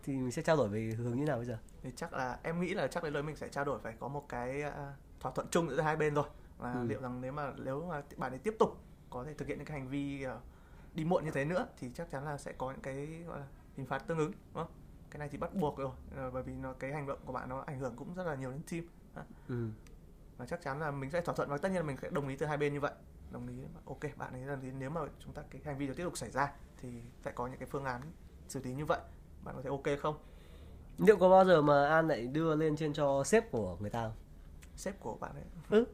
thì 0.02 0.12
mình 0.12 0.32
sẽ 0.32 0.42
trao 0.42 0.56
đổi 0.56 0.68
về 0.68 0.92
hướng 0.98 1.16
như 1.16 1.24
nào 1.24 1.36
bây 1.36 1.46
giờ? 1.46 1.58
Thì 1.82 1.90
chắc 1.96 2.12
là 2.12 2.38
em 2.42 2.60
nghĩ 2.60 2.74
là 2.74 2.86
chắc 2.86 3.02
đến 3.04 3.12
lời 3.12 3.22
mình 3.22 3.36
sẽ 3.36 3.48
trao 3.48 3.64
đổi 3.64 3.78
phải 3.78 3.94
có 4.00 4.08
một 4.08 4.28
cái 4.28 4.62
à, 4.62 4.94
thỏa 5.20 5.32
thuận 5.32 5.46
chung 5.50 5.70
giữa 5.70 5.80
hai 5.80 5.96
bên 5.96 6.14
rồi. 6.14 6.24
Và 6.58 6.72
Ừ. 6.72 6.86
liệu 6.86 7.00
rằng 7.00 7.20
nếu 7.20 7.32
mà 7.32 7.52
nếu 7.56 7.86
mà 7.88 8.02
bạn 8.16 8.32
ấy 8.32 8.38
tiếp 8.38 8.56
tục 8.58 8.82
có 9.10 9.24
thể 9.24 9.34
thực 9.34 9.48
hiện 9.48 9.58
những 9.58 9.66
cái 9.66 9.78
hành 9.78 9.88
vi 9.88 10.22
à, 10.22 10.36
đi 10.94 11.04
muộn 11.04 11.24
như 11.24 11.30
thế 11.30 11.44
nữa 11.44 11.66
thì 11.78 11.90
chắc 11.94 12.10
chắn 12.10 12.24
là 12.24 12.38
sẽ 12.38 12.52
có 12.52 12.70
những 12.70 12.80
cái 12.80 13.24
gọi 13.26 13.38
là 13.40 13.46
hình 13.76 13.86
phạt 13.86 13.98
tương 13.98 14.18
ứng 14.18 14.32
đúng 14.32 14.64
không? 14.64 14.72
Cái 15.10 15.18
này 15.18 15.28
thì 15.28 15.38
bắt 15.38 15.54
buộc 15.54 15.78
rồi 15.78 15.90
Ờ, 16.16 16.30
bởi 16.30 16.42
vì 16.42 16.52
nó 16.52 16.72
cái 16.72 16.92
hành 16.92 17.06
động 17.06 17.18
của 17.24 17.32
bạn 17.32 17.48
nó 17.48 17.60
ảnh 17.66 17.78
hưởng 17.78 17.96
cũng 17.96 18.14
rất 18.14 18.26
là 18.26 18.34
nhiều 18.34 18.50
đến 18.50 18.60
team 18.70 18.84
ừ. 19.48 19.68
và 20.36 20.46
chắc 20.46 20.62
chắn 20.62 20.80
là 20.80 20.90
mình 20.90 21.10
sẽ 21.10 21.20
thỏa 21.20 21.34
thuận 21.34 21.48
và 21.48 21.58
tất 21.58 21.68
nhiên 21.68 21.76
là 21.76 21.82
mình 21.82 21.96
sẽ 22.02 22.10
đồng 22.10 22.28
ý 22.28 22.36
từ 22.36 22.46
hai 22.46 22.56
bên 22.56 22.72
như 22.72 22.80
vậy 22.80 22.92
đồng 23.36 23.48
ý 23.48 23.54
ok 23.86 24.16
bạn 24.16 24.32
ấy 24.32 24.42
là 24.42 24.56
nếu 24.78 24.90
mà 24.90 25.00
chúng 25.24 25.32
ta 25.32 25.42
cái 25.50 25.60
hành 25.64 25.78
vi 25.78 25.86
đó 25.86 25.92
tiếp 25.96 26.04
tục 26.04 26.18
xảy 26.18 26.30
ra 26.30 26.52
thì 26.82 26.88
sẽ 27.24 27.30
có 27.30 27.46
những 27.46 27.58
cái 27.58 27.68
phương 27.70 27.84
án 27.84 28.00
xử 28.48 28.60
lý 28.64 28.72
như 28.72 28.84
vậy. 28.84 28.98
Bạn 29.44 29.54
có 29.54 29.62
thể 29.62 29.70
ok 29.70 30.00
không? 30.02 30.16
Liệu 30.98 31.16
có 31.16 31.28
bao 31.28 31.44
giờ 31.44 31.62
mà 31.62 31.88
an 31.88 32.08
lại 32.08 32.26
đưa 32.26 32.56
lên 32.56 32.76
trên 32.76 32.92
cho 32.92 33.24
sếp 33.24 33.50
của 33.50 33.76
người 33.80 33.90
ta 33.90 34.02
không? 34.02 34.12
Sếp 34.76 35.00
của 35.00 35.14
bạn 35.14 35.30
ấy. 35.70 35.84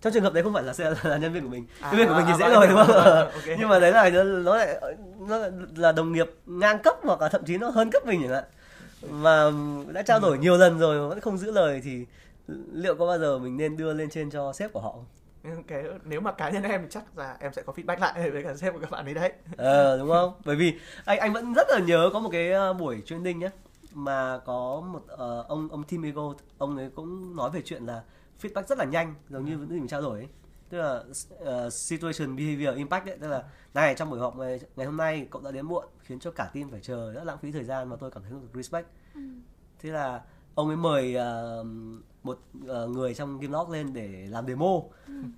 Trong 0.00 0.12
trường 0.12 0.22
hợp 0.22 0.32
đấy 0.32 0.42
không 0.42 0.54
phải 0.54 0.62
là 0.62 0.74
sẽ 0.74 0.94
là 1.02 1.16
nhân 1.16 1.32
viên 1.32 1.42
của 1.42 1.48
mình. 1.48 1.66
À, 1.80 1.90
nhân 1.90 1.98
viên 1.98 2.08
của 2.08 2.14
mình 2.14 2.24
thì 2.26 2.32
à, 2.32 2.36
dễ 2.38 2.44
à, 2.44 2.50
rồi 2.50 2.66
đúng 2.66 2.76
không? 2.76 2.96
Ok. 3.34 3.44
nhưng 3.58 3.68
mà 3.68 3.78
đấy 3.78 3.92
là 3.92 4.10
nó, 4.10 4.22
nó 4.24 4.56
lại 4.56 4.80
nó 5.18 5.38
là 5.76 5.92
đồng 5.92 6.12
nghiệp 6.12 6.30
ngang 6.46 6.78
cấp 6.78 6.96
hoặc 7.02 7.20
là 7.20 7.28
thậm 7.28 7.44
chí 7.44 7.58
nó 7.58 7.70
hơn 7.70 7.90
cấp 7.90 8.06
mình 8.06 8.20
chẳng 8.22 8.32
hạn. 8.32 8.44
Mà 9.10 9.50
đã 9.92 10.02
trao 10.02 10.20
đổi 10.20 10.38
nhiều 10.38 10.56
lần 10.56 10.78
rồi 10.78 11.00
mà 11.00 11.08
vẫn 11.08 11.20
không 11.20 11.38
giữ 11.38 11.52
lời 11.52 11.80
thì 11.84 12.06
liệu 12.72 12.94
có 12.94 13.06
bao 13.06 13.18
giờ 13.18 13.38
mình 13.38 13.56
nên 13.56 13.76
đưa 13.76 13.94
lên 13.94 14.10
trên 14.10 14.30
cho 14.30 14.52
sếp 14.52 14.72
của 14.72 14.80
họ 14.80 14.92
không? 14.92 15.06
Nhưng 15.44 15.62
cái 15.62 15.84
nếu 16.04 16.20
mà 16.20 16.32
cá 16.32 16.50
nhân 16.50 16.62
em 16.62 16.82
thì 16.82 16.88
chắc 16.90 17.18
là 17.18 17.36
em 17.40 17.52
sẽ 17.52 17.62
có 17.62 17.72
feedback 17.72 17.98
lại 17.98 18.30
với 18.30 18.42
cả 18.42 18.54
sếp 18.54 18.72
của 18.72 18.78
các 18.80 18.90
bạn 18.90 19.04
ấy 19.04 19.14
đấy. 19.14 19.32
Ờ 19.56 19.98
đúng 19.98 20.08
không? 20.08 20.34
Bởi 20.44 20.56
vì 20.56 20.78
anh 21.04 21.18
anh 21.18 21.32
vẫn 21.32 21.54
rất 21.54 21.66
là 21.70 21.78
nhớ 21.78 22.10
có 22.12 22.20
một 22.20 22.28
cái 22.32 22.52
ờ, 22.52 22.72
buổi 22.72 23.02
training 23.06 23.38
nhé 23.38 23.50
mà 23.92 24.38
có 24.38 24.82
một 24.92 25.02
ờ, 25.08 25.44
ông 25.48 25.68
ông 25.68 25.84
Tim 25.84 26.02
Ego 26.02 26.34
ông 26.58 26.76
ấy 26.76 26.90
cũng 26.94 27.36
nói 27.36 27.50
về 27.50 27.62
chuyện 27.64 27.86
là 27.86 28.02
feedback 28.42 28.62
rất 28.62 28.78
là 28.78 28.84
nhanh 28.84 29.14
giống 29.28 29.44
như 29.44 29.50
những 29.50 29.68
gì 29.68 29.78
mình 29.78 29.88
trao 29.88 30.00
đổi 30.00 30.18
ấy. 30.18 30.28
tức 30.68 30.78
là 30.78 31.02
uh, 31.66 31.72
situation 31.72 32.36
behavior 32.36 32.76
impact 32.76 33.06
ấy 33.06 33.18
tức 33.20 33.28
là 33.28 33.42
này 33.74 33.94
trong 33.94 34.10
buổi 34.10 34.20
họp 34.20 34.36
ngày, 34.36 34.60
ngày 34.76 34.86
hôm 34.86 34.96
nay 34.96 35.26
cậu 35.30 35.42
đã 35.42 35.50
đến 35.50 35.66
muộn 35.66 35.84
khiến 36.02 36.18
cho 36.18 36.30
cả 36.30 36.50
team 36.54 36.70
phải 36.70 36.80
chờ 36.80 37.12
rất 37.12 37.24
lãng 37.24 37.38
phí 37.38 37.52
thời 37.52 37.64
gian 37.64 37.88
mà 37.88 37.96
tôi 37.96 38.10
cảm 38.10 38.22
thấy 38.22 38.32
không 38.32 38.40
được 38.40 38.62
respect. 38.62 38.86
Thế 39.78 39.90
là 39.90 40.22
ông 40.54 40.68
ấy 40.68 40.76
mời 40.76 41.16
uh, 41.16 41.66
một 42.24 42.38
uh, 42.58 42.90
người 42.90 43.14
trong 43.14 43.40
Gameloft 43.40 43.70
lên 43.70 43.92
để 43.92 44.26
làm 44.28 44.46
demo. 44.46 44.80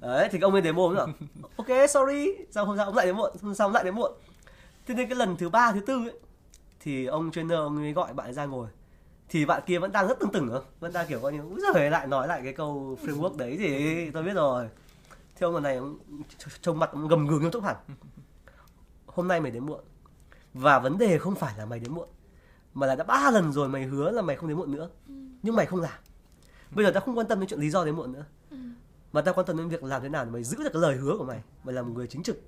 Đấy 0.00 0.28
thì 0.32 0.40
ông 0.40 0.52
ấy 0.52 0.62
demo 0.62 0.82
rồi 0.94 1.06
ok 1.56 1.90
sorry 1.90 2.28
sau 2.50 2.64
hôm 2.64 2.76
sau 2.76 2.86
ông 2.86 2.96
lại 2.96 3.06
đến 3.06 3.16
muộn? 3.16 3.32
Hôm 3.42 3.54
sau 3.54 3.66
ông 3.66 3.74
lại 3.74 3.84
đến 3.84 3.94
muộn? 3.94 4.12
Thế 4.86 4.94
nên 4.94 5.08
cái 5.08 5.16
lần 5.16 5.36
thứ 5.36 5.48
ba 5.48 5.72
thứ 5.72 5.80
tư 5.80 5.98
ấy 5.98 6.18
thì 6.80 7.06
ông 7.06 7.30
trainer 7.30 7.58
ông 7.58 7.76
ấy 7.76 7.92
gọi 7.92 8.12
bạn 8.12 8.34
ra 8.34 8.44
ngồi. 8.44 8.68
Thì 9.28 9.44
bạn 9.44 9.62
kia 9.66 9.78
vẫn 9.78 9.92
đang 9.92 10.08
rất 10.08 10.18
tưng 10.20 10.32
tửng 10.32 10.50
không 10.52 10.64
vẫn 10.80 10.92
đang 10.92 11.06
kiểu 11.06 11.20
coi 11.20 11.32
như 11.32 11.40
giời 11.74 11.90
lại 11.90 12.06
nói 12.06 12.28
lại 12.28 12.40
cái 12.44 12.52
câu 12.52 12.98
framework 13.02 13.36
đấy 13.36 13.56
thì 13.58 14.10
tôi 14.10 14.22
biết 14.22 14.34
rồi. 14.34 14.68
Thế 15.36 15.44
ông 15.44 15.54
lần 15.54 15.62
này 15.62 15.76
ông 15.76 15.98
tr- 16.38 16.58
trông 16.60 16.78
mặt 16.78 16.90
ông 16.92 17.08
gầm 17.08 17.26
gừ 17.26 17.38
nghiêm 17.38 17.50
túc 17.50 17.64
hẳn. 17.64 17.76
Hôm 19.06 19.28
nay 19.28 19.40
mày 19.40 19.50
đến 19.50 19.66
muộn 19.66 19.80
và 20.54 20.78
vấn 20.78 20.98
đề 20.98 21.18
không 21.18 21.34
phải 21.34 21.54
là 21.58 21.66
mày 21.66 21.80
đến 21.80 21.92
muộn 21.92 22.08
mà 22.74 22.86
là 22.86 22.94
đã 22.94 23.04
ba 23.04 23.30
lần 23.30 23.52
rồi 23.52 23.68
mày 23.68 23.84
hứa 23.84 24.10
là 24.10 24.22
mày 24.22 24.36
không 24.36 24.48
đến 24.48 24.58
muộn 24.58 24.72
nữa. 24.72 24.88
Nhưng 25.42 25.56
mày 25.56 25.66
không 25.66 25.80
làm 25.80 25.98
bây 26.70 26.84
giờ 26.84 26.90
ta 26.90 27.00
không 27.00 27.18
quan 27.18 27.26
tâm 27.26 27.40
đến 27.40 27.48
chuyện 27.48 27.60
lý 27.60 27.70
do 27.70 27.84
đến 27.84 27.96
muộn 27.96 28.12
nữa. 28.12 28.24
Mà 29.12 29.22
ta 29.22 29.32
quan 29.32 29.46
tâm 29.46 29.56
đến 29.56 29.68
việc 29.68 29.82
làm 29.84 30.02
thế 30.02 30.08
nào 30.08 30.24
để 30.24 30.30
mày 30.30 30.44
giữ 30.44 30.56
được 30.58 30.70
cái 30.72 30.82
lời 30.82 30.96
hứa 30.96 31.16
của 31.18 31.24
mày. 31.24 31.42
Mày 31.64 31.74
là 31.74 31.82
một 31.82 31.92
người 31.94 32.06
chính 32.06 32.22
trực. 32.22 32.40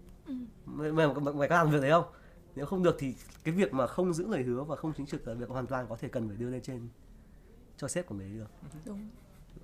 Mày, 0.64 0.92
mày, 0.92 1.06
mày, 1.06 1.34
mày 1.34 1.48
có 1.48 1.56
làm 1.56 1.70
việc 1.70 1.82
đấy 1.82 1.90
không? 1.90 2.04
Nếu 2.54 2.66
không 2.66 2.82
được 2.82 2.96
thì 2.98 3.14
cái 3.44 3.54
việc 3.54 3.75
mà 3.75 3.87
không 3.87 4.14
giữ 4.14 4.26
lời 4.28 4.42
hứa 4.42 4.64
và 4.64 4.76
không 4.76 4.92
chính 4.96 5.06
trực 5.06 5.28
là 5.28 5.34
việc 5.34 5.48
hoàn 5.48 5.66
toàn 5.66 5.87
có 5.88 5.96
thể 5.96 6.08
cần 6.08 6.28
phải 6.28 6.37
đưa 6.37 6.50
lên 6.50 6.62
trên 6.62 6.88
cho 7.76 7.88
sếp 7.88 8.06
của 8.06 8.14
mình 8.14 8.38
được. 8.38 8.50
Đúng. 8.84 9.08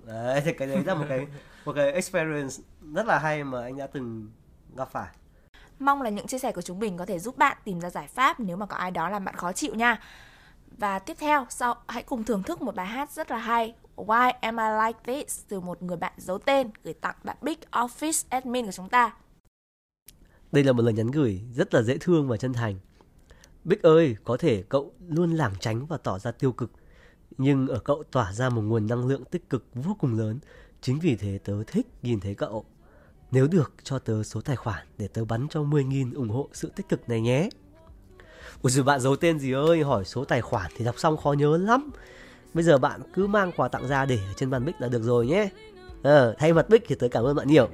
đấy 0.05 0.41
thì 0.45 0.53
cái 0.53 0.67
đấy 0.67 0.83
là 0.85 0.95
một 0.95 1.05
cái 1.09 1.27
một 1.65 1.73
cái 1.75 1.91
experience 1.91 2.55
rất 2.93 3.05
là 3.05 3.19
hay 3.19 3.43
mà 3.43 3.61
anh 3.61 3.77
đã 3.77 3.87
từng 3.87 4.31
gặp 4.75 4.89
phải. 4.91 5.15
Mong 5.79 6.01
là 6.01 6.09
những 6.09 6.27
chia 6.27 6.39
sẻ 6.39 6.51
của 6.51 6.61
chúng 6.61 6.79
mình 6.79 6.97
có 6.97 7.05
thể 7.05 7.19
giúp 7.19 7.37
bạn 7.37 7.57
tìm 7.63 7.81
ra 7.81 7.89
giải 7.89 8.07
pháp 8.07 8.39
nếu 8.39 8.57
mà 8.57 8.65
có 8.65 8.75
ai 8.75 8.91
đó 8.91 9.09
làm 9.09 9.25
bạn 9.25 9.35
khó 9.35 9.53
chịu 9.53 9.75
nha. 9.75 10.01
Và 10.77 10.99
tiếp 10.99 11.17
theo, 11.19 11.45
sau 11.49 11.75
hãy 11.87 12.03
cùng 12.03 12.23
thưởng 12.23 12.43
thức 12.43 12.61
một 12.61 12.75
bài 12.75 12.85
hát 12.85 13.11
rất 13.11 13.31
là 13.31 13.37
hay 13.37 13.75
Why 13.95 14.33
Am 14.41 14.57
I 14.57 14.65
Like 14.85 14.99
This 15.23 15.41
từ 15.47 15.59
một 15.59 15.83
người 15.83 15.97
bạn 15.97 16.13
giấu 16.17 16.37
tên 16.37 16.69
gửi 16.83 16.93
tặng 16.93 17.15
bạn 17.23 17.37
Big 17.41 17.57
Office 17.71 18.25
Admin 18.29 18.65
của 18.65 18.71
chúng 18.71 18.89
ta. 18.89 19.13
Đây 20.51 20.63
là 20.63 20.71
một 20.71 20.83
lời 20.83 20.93
nhắn 20.93 21.11
gửi 21.11 21.41
rất 21.53 21.73
là 21.73 21.81
dễ 21.81 21.97
thương 21.97 22.27
và 22.27 22.37
chân 22.37 22.53
thành. 22.53 22.75
Bích 23.63 23.81
ơi, 23.81 24.15
có 24.23 24.37
thể 24.37 24.63
cậu 24.69 24.93
luôn 25.07 25.31
lảng 25.31 25.53
tránh 25.59 25.85
và 25.85 25.97
tỏ 25.97 26.19
ra 26.19 26.31
tiêu 26.31 26.51
cực, 26.51 26.71
nhưng 27.37 27.67
ở 27.67 27.79
cậu 27.79 28.03
tỏa 28.11 28.33
ra 28.33 28.49
một 28.49 28.61
nguồn 28.61 28.87
năng 28.87 29.07
lượng 29.07 29.25
tích 29.25 29.49
cực 29.49 29.65
vô 29.73 29.95
cùng 29.99 30.17
lớn. 30.17 30.39
Chính 30.81 30.99
vì 30.99 31.15
thế 31.15 31.39
tớ 31.43 31.63
thích 31.63 31.87
nhìn 32.01 32.19
thấy 32.19 32.35
cậu. 32.35 32.65
Nếu 33.31 33.47
được, 33.47 33.73
cho 33.83 33.99
tớ 33.99 34.23
số 34.23 34.41
tài 34.41 34.55
khoản 34.55 34.87
để 34.97 35.07
tớ 35.07 35.25
bắn 35.25 35.47
cho 35.49 35.63
10.000 35.63 36.15
ủng 36.15 36.29
hộ 36.29 36.49
sự 36.53 36.71
tích 36.75 36.89
cực 36.89 37.09
này 37.09 37.21
nhé. 37.21 37.49
Ủa 38.61 38.69
dù 38.69 38.83
bạn 38.83 38.99
giấu 38.99 39.15
tên 39.15 39.39
gì 39.39 39.51
ơi, 39.51 39.83
hỏi 39.83 40.05
số 40.05 40.25
tài 40.25 40.41
khoản 40.41 40.71
thì 40.75 40.85
đọc 40.85 40.99
xong 40.99 41.17
khó 41.17 41.33
nhớ 41.33 41.57
lắm. 41.57 41.91
Bây 42.55 42.63
giờ 42.63 42.77
bạn 42.77 43.01
cứ 43.13 43.27
mang 43.27 43.51
quà 43.55 43.67
tặng 43.67 43.87
ra 43.87 44.05
để 44.05 44.15
ở 44.15 44.33
trên 44.35 44.49
bàn 44.49 44.65
Bích 44.65 44.75
là 44.81 44.87
được 44.87 45.03
rồi 45.03 45.27
nhé. 45.27 45.49
Ờ, 46.03 46.35
thay 46.37 46.53
mặt 46.53 46.69
Bích 46.69 46.83
thì 46.87 46.95
tớ 46.95 47.07
cảm 47.07 47.23
ơn 47.23 47.35
bạn 47.35 47.47
nhiều. 47.47 47.69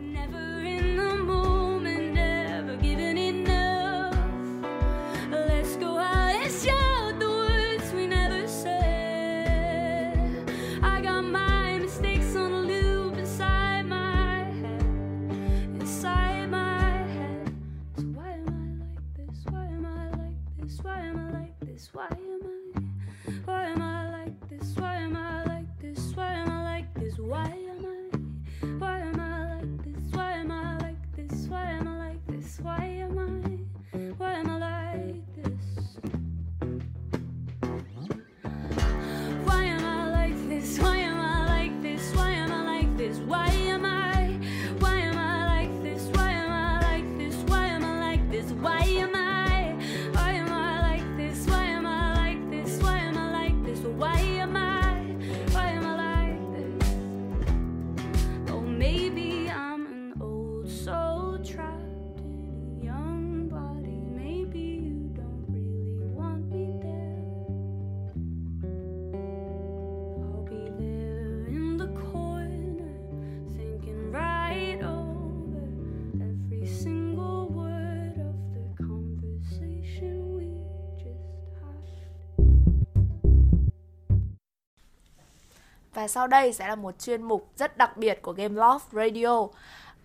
Và 86.02 86.08
sau 86.08 86.28
đây 86.28 86.54
sẽ 86.54 86.68
là 86.68 86.76
một 86.76 87.00
chuyên 87.00 87.24
mục 87.24 87.52
rất 87.58 87.78
đặc 87.78 87.98
biệt 87.98 88.22
của 88.22 88.32
Game 88.32 88.56
Loft 88.56 88.80
Radio. 88.92 89.48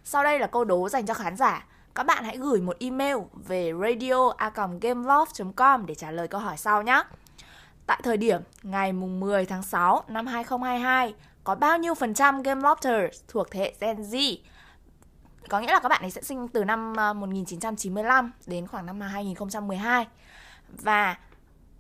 Sau 0.05 0.25
đây 0.25 0.39
là 0.39 0.47
câu 0.47 0.65
đố 0.65 0.89
dành 0.89 1.07
cho 1.07 1.15
khán 1.15 1.37
giả. 1.37 1.67
Các 1.95 2.07
bạn 2.07 2.25
hãy 2.25 2.37
gửi 2.37 2.61
một 2.61 2.77
email 2.81 3.17
về 3.35 3.73
radio@gameloft.com 3.81 5.87
để 5.87 5.95
trả 5.95 6.11
lời 6.11 6.29
câu 6.29 6.41
hỏi 6.41 6.57
sau 6.57 6.83
nhé. 6.83 7.03
Tại 7.87 8.01
thời 8.03 8.17
điểm 8.17 8.41
ngày 8.63 8.93
mùng 8.93 9.21
10 9.21 9.47
tháng 9.47 9.63
6 9.63 10.03
năm 10.09 10.27
2022, 10.27 11.15
có 11.45 11.55
bao 11.55 11.79
nhiêu 11.79 11.95
phần 11.95 12.15
trăm 12.15 12.43
Game 12.43 12.61
Lofters 12.61 13.09
thuộc 13.29 13.51
thế 13.51 13.61
hệ 13.61 13.75
Gen 13.81 14.03
Z? 14.03 14.37
Có 15.49 15.61
nghĩa 15.61 15.73
là 15.73 15.81
các 15.81 15.89
bạn 15.89 16.03
ấy 16.03 16.11
sẽ 16.11 16.23
sinh 16.23 16.49
từ 16.49 16.65
năm 16.65 17.01
à, 17.01 17.13
1995 17.13 18.33
đến 18.47 18.67
khoảng 18.67 18.87
năm 18.87 19.01
2012. 19.01 20.07
Và 20.69 21.17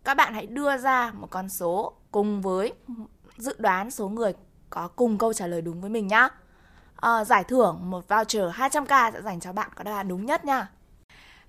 các 0.05 0.17
bạn 0.17 0.35
hãy 0.35 0.47
đưa 0.47 0.77
ra 0.77 1.13
một 1.15 1.31
con 1.31 1.49
số 1.49 1.93
cùng 2.11 2.43
với 2.43 2.73
dự 3.39 3.55
đoán 3.59 3.91
số 3.91 4.09
người 4.09 4.33
có 4.71 4.89
cùng 4.89 5.19
câu 5.19 5.33
trả 5.33 5.47
lời 5.47 5.63
đúng 5.63 5.81
với 5.81 5.91
mình 5.91 6.07
nhá. 6.07 6.29
Ờ, 6.97 7.25
giải 7.25 7.45
thưởng 7.45 7.91
một 7.91 8.09
voucher 8.09 8.51
200k 8.53 9.13
sẽ 9.13 9.23
dành 9.23 9.41
cho 9.41 9.53
bạn 9.53 9.71
có 9.75 9.85
đáp 9.85 9.97
án 9.97 10.09
đúng 10.09 10.27
nhất 10.27 10.45
nha. 10.45 10.69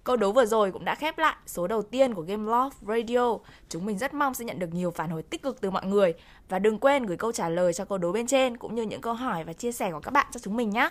Câu 0.04 0.18
đố 0.18 0.32
vừa 0.32 0.46
rồi 0.46 0.72
cũng 0.72 0.86
đã 0.86 0.96
khép 0.96 1.18
lại 1.18 1.36
số 1.46 1.68
đầu 1.68 1.82
tiên 1.82 2.14
của 2.14 2.22
Game 2.22 2.44
Loft 2.44 2.72
Radio. 2.88 3.38
Chúng 3.70 3.86
mình 3.86 3.98
rất 3.98 4.14
mong 4.14 4.34
sẽ 4.34 4.46
nhận 4.46 4.60
được 4.60 4.74
nhiều 4.74 4.92
phản 4.92 5.10
hồi 5.10 5.24
tích 5.24 5.44
cực 5.44 5.62
từ 5.62 5.72
mọi 5.72 5.86
người. 5.86 6.14
Và 6.50 6.60
đừng 6.60 6.80
quên 6.80 7.06
gửi 7.06 7.18
câu 7.18 7.32
trả 7.32 7.50
lời 7.50 7.74
cho 7.74 7.86
câu 7.86 7.98
đố 7.98 8.12
bên 8.12 8.28
trên 8.28 8.58
cũng 8.58 8.76
như 8.76 8.82
những 8.82 9.02
câu 9.02 9.14
hỏi 9.14 9.44
và 9.44 9.54
chia 9.54 9.72
sẻ 9.72 9.92
của 9.92 10.00
các 10.00 10.12
bạn 10.12 10.28
cho 10.32 10.40
chúng 10.40 10.58
mình 10.58 10.70
nhé. 10.70 10.90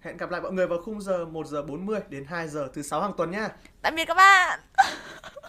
Hẹn 0.00 0.16
gặp 0.16 0.30
lại 0.30 0.40
mọi 0.40 0.52
người 0.52 0.66
vào 0.66 0.78
khung 0.84 1.00
giờ 1.00 1.24
1 1.24 1.46
giờ 1.46 1.62
40 1.62 2.00
đến 2.08 2.24
2 2.24 2.48
giờ 2.48 2.68
thứ 2.74 2.82
sáu 2.82 3.00
hàng 3.00 3.12
tuần 3.16 3.30
nha. 3.30 3.48
Tạm 3.82 3.94
biệt 3.94 4.04
các 4.04 4.14
bạn! 4.14 4.60